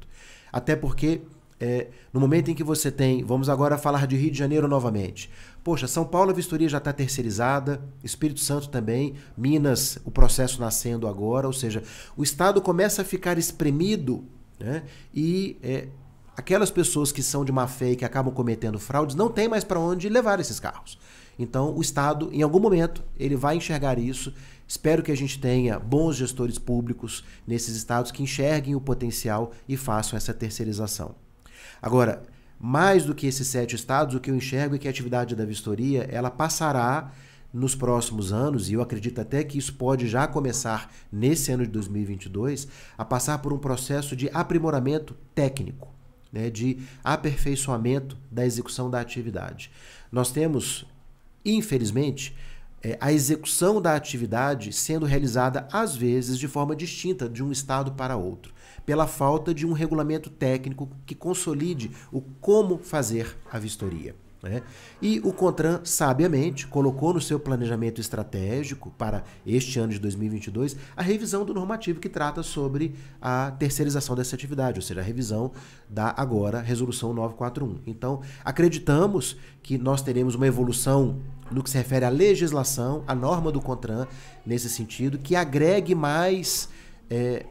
[0.52, 1.22] Até porque
[1.62, 5.30] é, no momento em que você tem, vamos agora falar de Rio de Janeiro novamente.
[5.64, 11.08] Poxa, São Paulo a vistoria já está terceirizada, Espírito Santo também, Minas o processo nascendo
[11.08, 11.84] agora, ou seja,
[12.18, 14.26] o Estado começa a ficar espremido
[14.60, 14.82] né,
[15.14, 15.88] e é,
[16.36, 19.64] aquelas pessoas que são de má fé e que acabam cometendo fraudes não têm mais
[19.64, 20.98] para onde levar esses carros.
[21.38, 24.34] Então, o Estado, em algum momento, ele vai enxergar isso.
[24.68, 29.76] Espero que a gente tenha bons gestores públicos nesses estados que enxerguem o potencial e
[29.76, 31.16] façam essa terceirização.
[31.82, 32.24] Agora,
[32.60, 35.46] mais do que esses sete estados, o que eu enxergo é que a atividade da
[35.46, 37.12] vistoria ela passará
[37.54, 41.72] nos próximos anos, e eu acredito até que isso pode já começar nesse ano de
[41.72, 42.68] 2022,
[42.98, 45.94] a passar por um processo de aprimoramento técnico,
[46.32, 49.72] né, de aperfeiçoamento da execução da atividade.
[50.12, 50.86] Nós temos,
[51.44, 52.36] infelizmente,
[52.84, 57.92] é, a execução da atividade sendo realizada, às vezes, de forma distinta de um estado
[57.92, 58.54] para outro,
[58.86, 64.16] pela falta de um regulamento técnico que consolide o como fazer a vistoria.
[64.44, 64.64] Né?
[65.00, 71.02] E o CONTRAN, sabiamente, colocou no seu planejamento estratégico para este ano de 2022 a
[71.04, 75.52] revisão do normativo que trata sobre a terceirização dessa atividade, ou seja, a revisão
[75.88, 77.82] da agora Resolução 941.
[77.86, 81.20] Então, acreditamos que nós teremos uma evolução
[81.52, 84.08] no que se refere à legislação, à norma do CONTRAN,
[84.46, 86.68] nesse sentido, que agregue mais
[87.10, 87.46] é,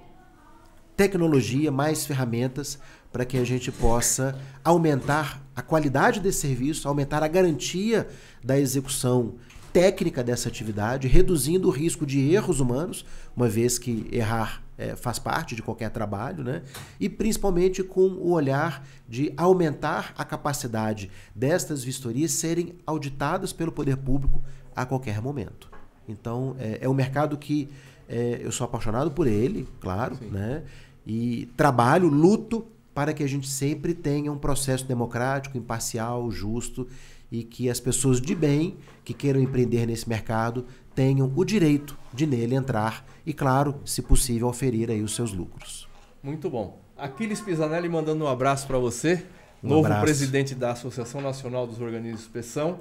[0.97, 2.79] tecnologia, mais ferramentas
[3.13, 8.09] para que a gente possa aumentar a qualidade desse serviço, aumentar a garantia
[8.43, 9.35] da execução
[9.73, 13.05] técnica dessa atividade, reduzindo o risco de erros humanos,
[13.37, 16.63] uma vez que errar é, faz parte de qualquer trabalho, né?
[16.99, 23.97] e principalmente com o olhar de aumentar a capacidade destas vistorias serem auditadas pelo poder
[23.97, 24.43] público
[24.75, 25.71] a qualquer momento.
[26.09, 27.69] Então, é, é um mercado que
[28.09, 30.65] é, eu sou apaixonado por ele, claro, né?
[31.07, 36.87] e trabalho, luto para que a gente sempre tenha um processo democrático, imparcial, justo
[37.31, 42.27] e que as pessoas de bem que queiram empreender nesse mercado tenham o direito de
[42.27, 45.89] nele entrar e, claro, se possível, oferir aí os seus lucros.
[46.23, 46.81] Muito bom.
[46.97, 49.25] Aquiles Pisanelli mandando um abraço para você,
[49.63, 50.03] um novo abraço.
[50.03, 52.81] presidente da Associação Nacional dos Organismos de Inspeção,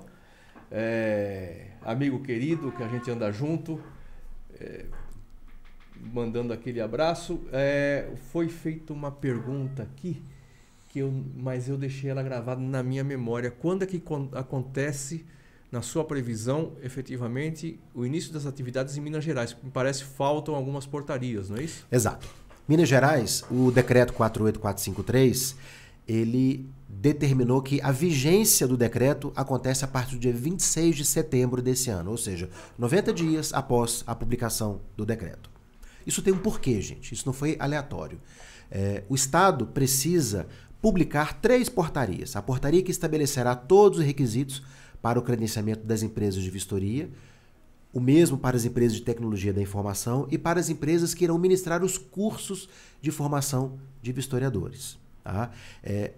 [0.71, 3.79] é, amigo querido que a gente anda junto.
[4.59, 4.85] É,
[6.13, 7.39] mandando aquele abraço.
[7.51, 10.21] É, foi feita uma pergunta aqui,
[10.87, 13.51] que eu, mas eu deixei ela gravada na minha memória.
[13.51, 14.01] Quando é que
[14.33, 15.25] acontece,
[15.71, 19.55] na sua previsão, efetivamente, o início das atividades em Minas Gerais?
[19.63, 21.85] Me parece faltam algumas portarias, não é isso?
[21.91, 22.27] Exato.
[22.67, 25.55] Minas Gerais, o decreto 48453,
[26.07, 31.61] ele determinou que a vigência do decreto acontece a partir do dia 26 de setembro
[31.61, 35.49] desse ano, ou seja, 90 dias após a publicação do decreto.
[36.05, 37.13] Isso tem um porquê, gente.
[37.13, 38.19] Isso não foi aleatório.
[38.71, 40.47] É, o Estado precisa
[40.81, 42.35] publicar três portarias.
[42.35, 44.63] A portaria que estabelecerá todos os requisitos
[45.01, 47.09] para o credenciamento das empresas de vistoria,
[47.93, 51.37] o mesmo para as empresas de tecnologia da informação e para as empresas que irão
[51.37, 52.69] ministrar os cursos
[53.01, 54.97] de formação de vistoriadores.
[55.23, 55.51] Tá?
[55.83, 56.13] É,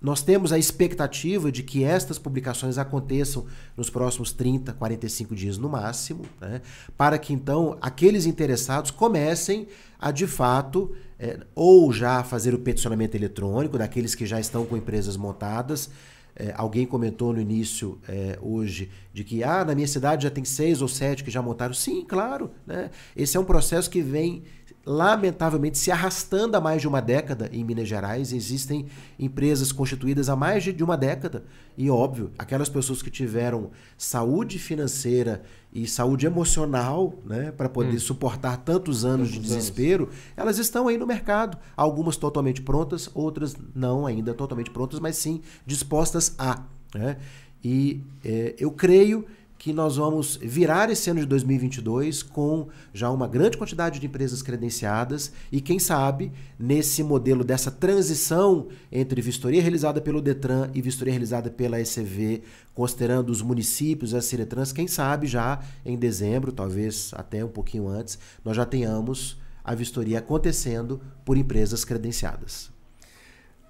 [0.00, 3.46] nós temos a expectativa de que estas publicações aconteçam
[3.76, 6.62] nos próximos 30, 45 dias no máximo, né?
[6.96, 9.66] para que então aqueles interessados comecem
[9.98, 14.76] a de fato é, ou já fazer o peticionamento eletrônico daqueles que já estão com
[14.76, 15.90] empresas montadas.
[16.38, 20.44] É, alguém comentou no início é, hoje de que ah, na minha cidade já tem
[20.44, 21.74] seis ou sete que já montaram.
[21.74, 22.52] Sim, claro.
[22.64, 22.90] Né?
[23.16, 24.44] Esse é um processo que vem
[24.86, 28.32] lamentavelmente se arrastando há mais de uma década em Minas Gerais.
[28.32, 28.86] Existem
[29.18, 31.44] empresas constituídas há mais de uma década.
[31.76, 35.42] E, óbvio, aquelas pessoas que tiveram saúde financeira
[35.72, 38.00] e saúde emocional né, para poder hum.
[38.00, 40.16] suportar tantos anos tantos de desespero, anos.
[40.36, 41.58] elas estão aí no mercado.
[41.76, 46.62] Algumas totalmente prontas, outras não ainda totalmente prontas, mas sim dispostas a.
[46.94, 47.18] Né?
[47.62, 49.26] E é, eu creio
[49.58, 54.40] que nós vamos virar esse ano de 2022 com já uma grande quantidade de empresas
[54.40, 61.12] credenciadas e, quem sabe, nesse modelo dessa transição entre vistoria realizada pelo Detran e vistoria
[61.12, 67.44] realizada pela ECV, considerando os municípios, as Ciretrans, quem sabe já em dezembro, talvez até
[67.44, 72.70] um pouquinho antes, nós já tenhamos a vistoria acontecendo por empresas credenciadas.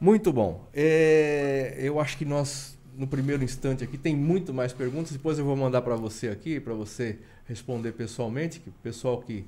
[0.00, 0.68] Muito bom.
[0.72, 3.96] É, eu acho que nós no primeiro instante aqui.
[3.96, 5.12] Tem muito mais perguntas.
[5.12, 9.46] Depois eu vou mandar para você aqui, para você responder pessoalmente, que o pessoal que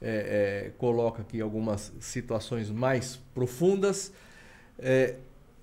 [0.00, 4.12] é, é, coloca aqui algumas situações mais profundas.
[4.78, 5.16] É,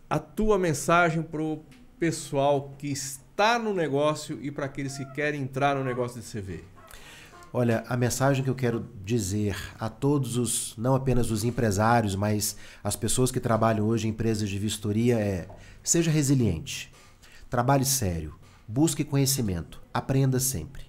[0.10, 1.64] a tua mensagem para o
[1.98, 6.64] pessoal que está no negócio e para aqueles que querem entrar no negócio de CV.
[7.52, 12.56] Olha, a mensagem que eu quero dizer a todos os, não apenas os empresários, mas
[12.84, 15.48] as pessoas que trabalham hoje em empresas de vistoria é:
[15.82, 16.92] seja resiliente.
[17.50, 18.36] Trabalhe sério,
[18.68, 20.84] busque conhecimento, aprenda sempre.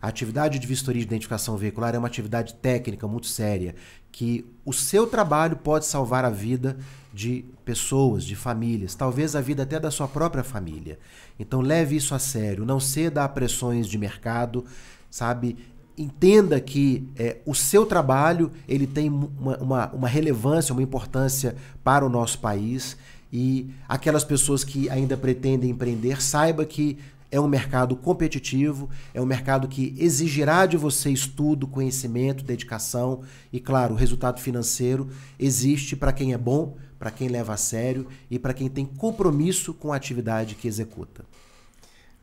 [0.00, 3.74] A atividade de vistoria de identificação veicular é uma atividade técnica muito séria,
[4.10, 6.78] que o seu trabalho pode salvar a vida
[7.12, 10.98] de pessoas, de famílias, talvez a vida até da sua própria família.
[11.38, 14.64] Então leve isso a sério, não ceda a pressões de mercado,
[15.10, 15.56] sabe?
[15.98, 22.04] Entenda que é, o seu trabalho ele tem uma, uma, uma relevância, uma importância para
[22.04, 22.96] o nosso país
[23.32, 26.98] e aquelas pessoas que ainda pretendem empreender, saiba que
[27.30, 33.22] é um mercado competitivo, é um mercado que exigirá de você estudo, conhecimento, dedicação
[33.52, 38.06] e, claro, o resultado financeiro existe para quem é bom, para quem leva a sério
[38.30, 41.24] e para quem tem compromisso com a atividade que executa.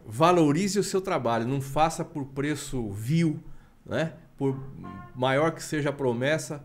[0.05, 3.39] Valorize o seu trabalho, não faça por preço vil,
[3.85, 4.13] né?
[4.38, 4.59] por
[5.15, 6.63] maior que seja a promessa,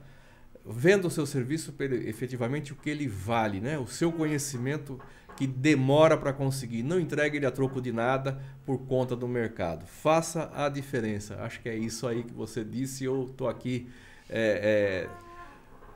[0.68, 1.74] venda o seu serviço
[2.06, 3.78] efetivamente o que ele vale, né?
[3.78, 5.00] o seu conhecimento
[5.38, 6.82] que demora para conseguir.
[6.82, 9.86] Não entregue ele a troco de nada por conta do mercado.
[9.86, 11.36] Faça a diferença.
[11.42, 13.04] Acho que é isso aí que você disse.
[13.04, 13.88] Eu estou aqui.
[14.28, 15.08] É, é,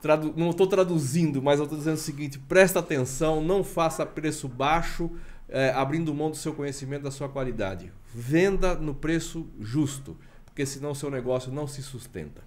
[0.01, 4.47] tradu não estou traduzindo, mas eu estou dizendo o seguinte: presta atenção, não faça preço
[4.47, 5.11] baixo,
[5.49, 7.91] é, abrindo mão do seu conhecimento, da sua qualidade.
[8.15, 12.41] Venda no preço justo, porque senão seu negócio não se sustenta.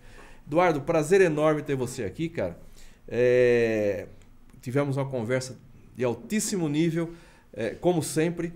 [0.46, 2.56] Eduardo, prazer enorme ter você aqui, cara.
[3.08, 4.06] É,
[4.60, 5.58] tivemos uma conversa
[5.96, 7.12] de altíssimo nível,
[7.52, 8.52] é, como sempre,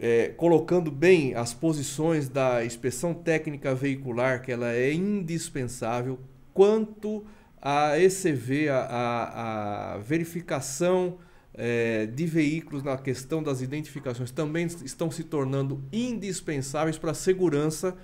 [0.00, 6.18] é, colocando bem as posições da inspeção técnica veicular, que ela é indispensável,
[6.54, 7.24] quanto
[7.60, 11.18] a ECV, a, a, a verificação
[11.52, 17.96] é, de veículos na questão das identificações também estão se tornando indispensáveis para a segurança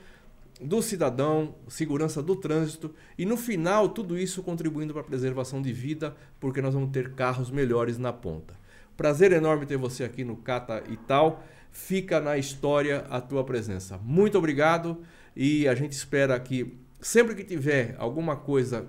[0.61, 5.73] do cidadão, segurança do trânsito e no final tudo isso contribuindo para a preservação de
[5.73, 8.55] vida, porque nós vamos ter carros melhores na ponta.
[8.97, 11.43] Prazer enorme ter você aqui no Cata e tal.
[11.73, 13.97] Fica na história a tua presença.
[13.99, 14.99] Muito obrigado
[15.35, 18.87] e a gente espera que sempre que tiver alguma coisa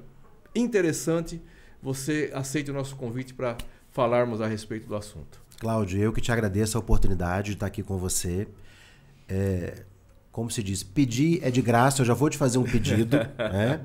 [0.53, 1.41] interessante,
[1.81, 3.57] você aceite o nosso convite para
[3.91, 5.41] falarmos a respeito do assunto.
[5.59, 8.47] Cláudio, eu que te agradeço a oportunidade de estar aqui com você.
[9.29, 9.83] É,
[10.31, 13.17] como se diz, pedir é de graça, eu já vou te fazer um pedido.
[13.37, 13.81] né?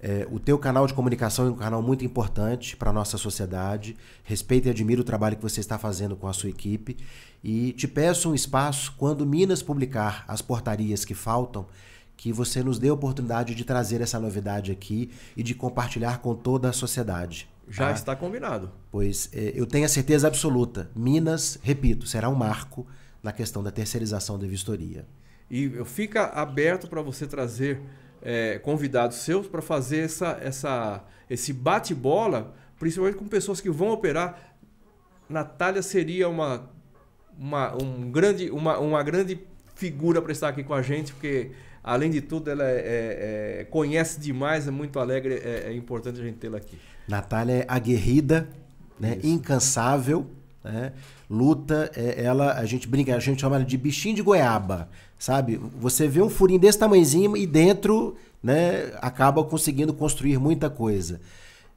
[0.00, 3.96] É, o teu canal de comunicação é um canal muito importante para a nossa sociedade.
[4.22, 6.96] Respeito e admiro o trabalho que você está fazendo com a sua equipe.
[7.42, 11.66] E te peço um espaço, quando Minas publicar as portarias que faltam,
[12.16, 16.34] que você nos dê a oportunidade de trazer essa novidade aqui e de compartilhar com
[16.34, 17.48] toda a sociedade.
[17.68, 17.92] Já tá?
[17.92, 18.70] está combinado.
[18.90, 20.90] Pois é, eu tenho a certeza absoluta.
[20.94, 22.86] Minas, repito, será um marco
[23.22, 25.06] na questão da terceirização da vistoria.
[25.50, 27.80] E fica aberto para você trazer
[28.22, 34.56] é, convidados seus para fazer essa, essa, esse bate-bola, principalmente com pessoas que vão operar.
[35.28, 36.70] Natália seria uma,
[37.38, 39.38] uma, um grande, uma, uma grande
[39.74, 41.50] figura para estar aqui com a gente, porque
[41.82, 46.20] além de tudo ela é, é, é conhece demais, é muito alegre, é, é importante
[46.20, 46.78] a gente tê-la aqui.
[47.06, 48.48] Natália é aguerrida,
[48.98, 49.18] né?
[49.22, 50.26] incansável,
[50.62, 50.92] né?
[51.28, 54.88] luta, é, ela, a gente brinca, a gente chama ela de bichinho de goiaba,
[55.24, 55.58] sabe?
[55.80, 61.18] Você vê um furinho desse tamanhozinho e dentro, né, acaba conseguindo construir muita coisa.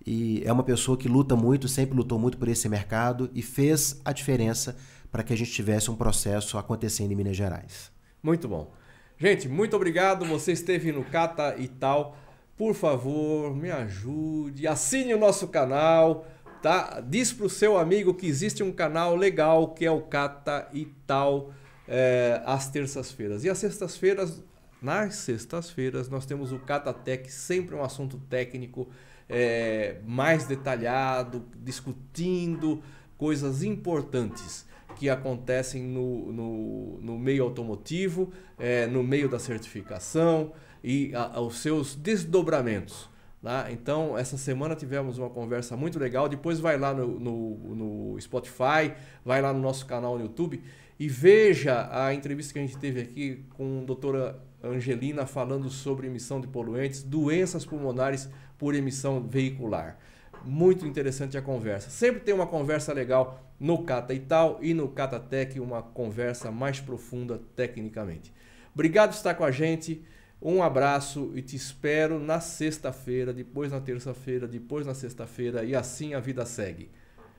[0.06, 4.02] E é uma pessoa que luta muito, sempre lutou muito por esse mercado e fez
[4.04, 4.76] a diferença
[5.10, 7.90] para que a gente tivesse um processo acontecendo em Minas Gerais.
[8.22, 8.70] Muito bom.
[9.18, 10.26] Gente, muito obrigado.
[10.26, 12.18] Você esteve no Cata e tal.
[12.58, 16.26] Por favor, me ajude, assine o nosso canal
[16.62, 17.02] tá?
[17.08, 21.54] Diz pro seu amigo que existe um canal legal que é o Cata e tal
[21.88, 23.44] é, às terças-feiras.
[23.44, 24.44] E às sextas-feiras,
[24.82, 28.88] nas sextas-feiras, nós temos o Catatec, sempre um assunto técnico
[29.30, 32.82] é, mais detalhado, discutindo
[33.18, 34.66] coisas importantes
[34.96, 40.54] que acontecem no, no, no meio automotivo, é, no meio da certificação
[40.84, 43.10] e a, os seus desdobramentos.
[43.42, 43.72] Tá?
[43.72, 46.28] Então, essa semana tivemos uma conversa muito legal.
[46.28, 48.94] Depois vai lá no, no, no, Spotify,
[49.24, 50.62] vai lá no nosso canal no YouTube
[51.00, 56.08] e veja a entrevista que a gente teve aqui com a doutora Angelina falando sobre
[56.08, 59.98] emissão de poluentes, doenças pulmonares por emissão veicular.
[60.44, 61.90] Muito interessante a conversa.
[61.90, 66.80] Sempre tem uma conversa legal no Cata e tal e no Catatec, uma conversa mais
[66.80, 68.34] profunda tecnicamente.
[68.74, 70.04] Obrigado por estar com a gente.
[70.40, 76.14] Um abraço e te espero na sexta-feira, depois na terça-feira, depois na sexta-feira e assim
[76.14, 76.90] a vida segue.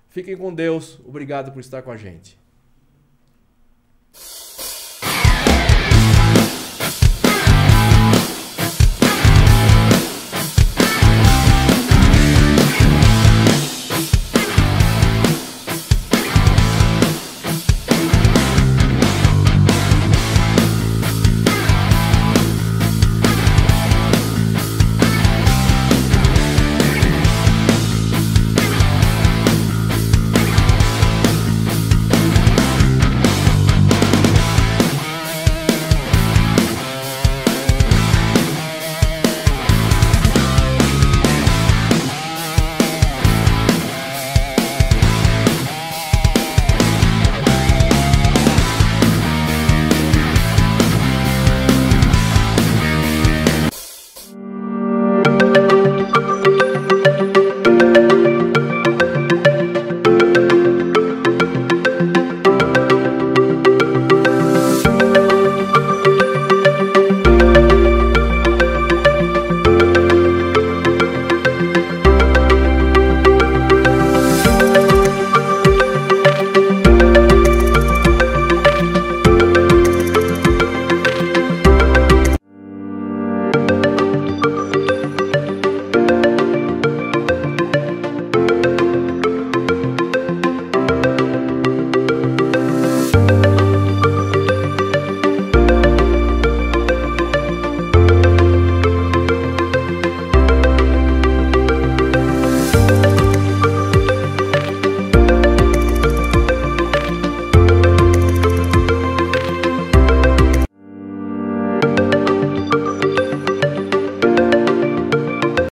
[0.09, 0.99] Fiquem com Deus.
[1.05, 2.39] Obrigado por estar com a gente.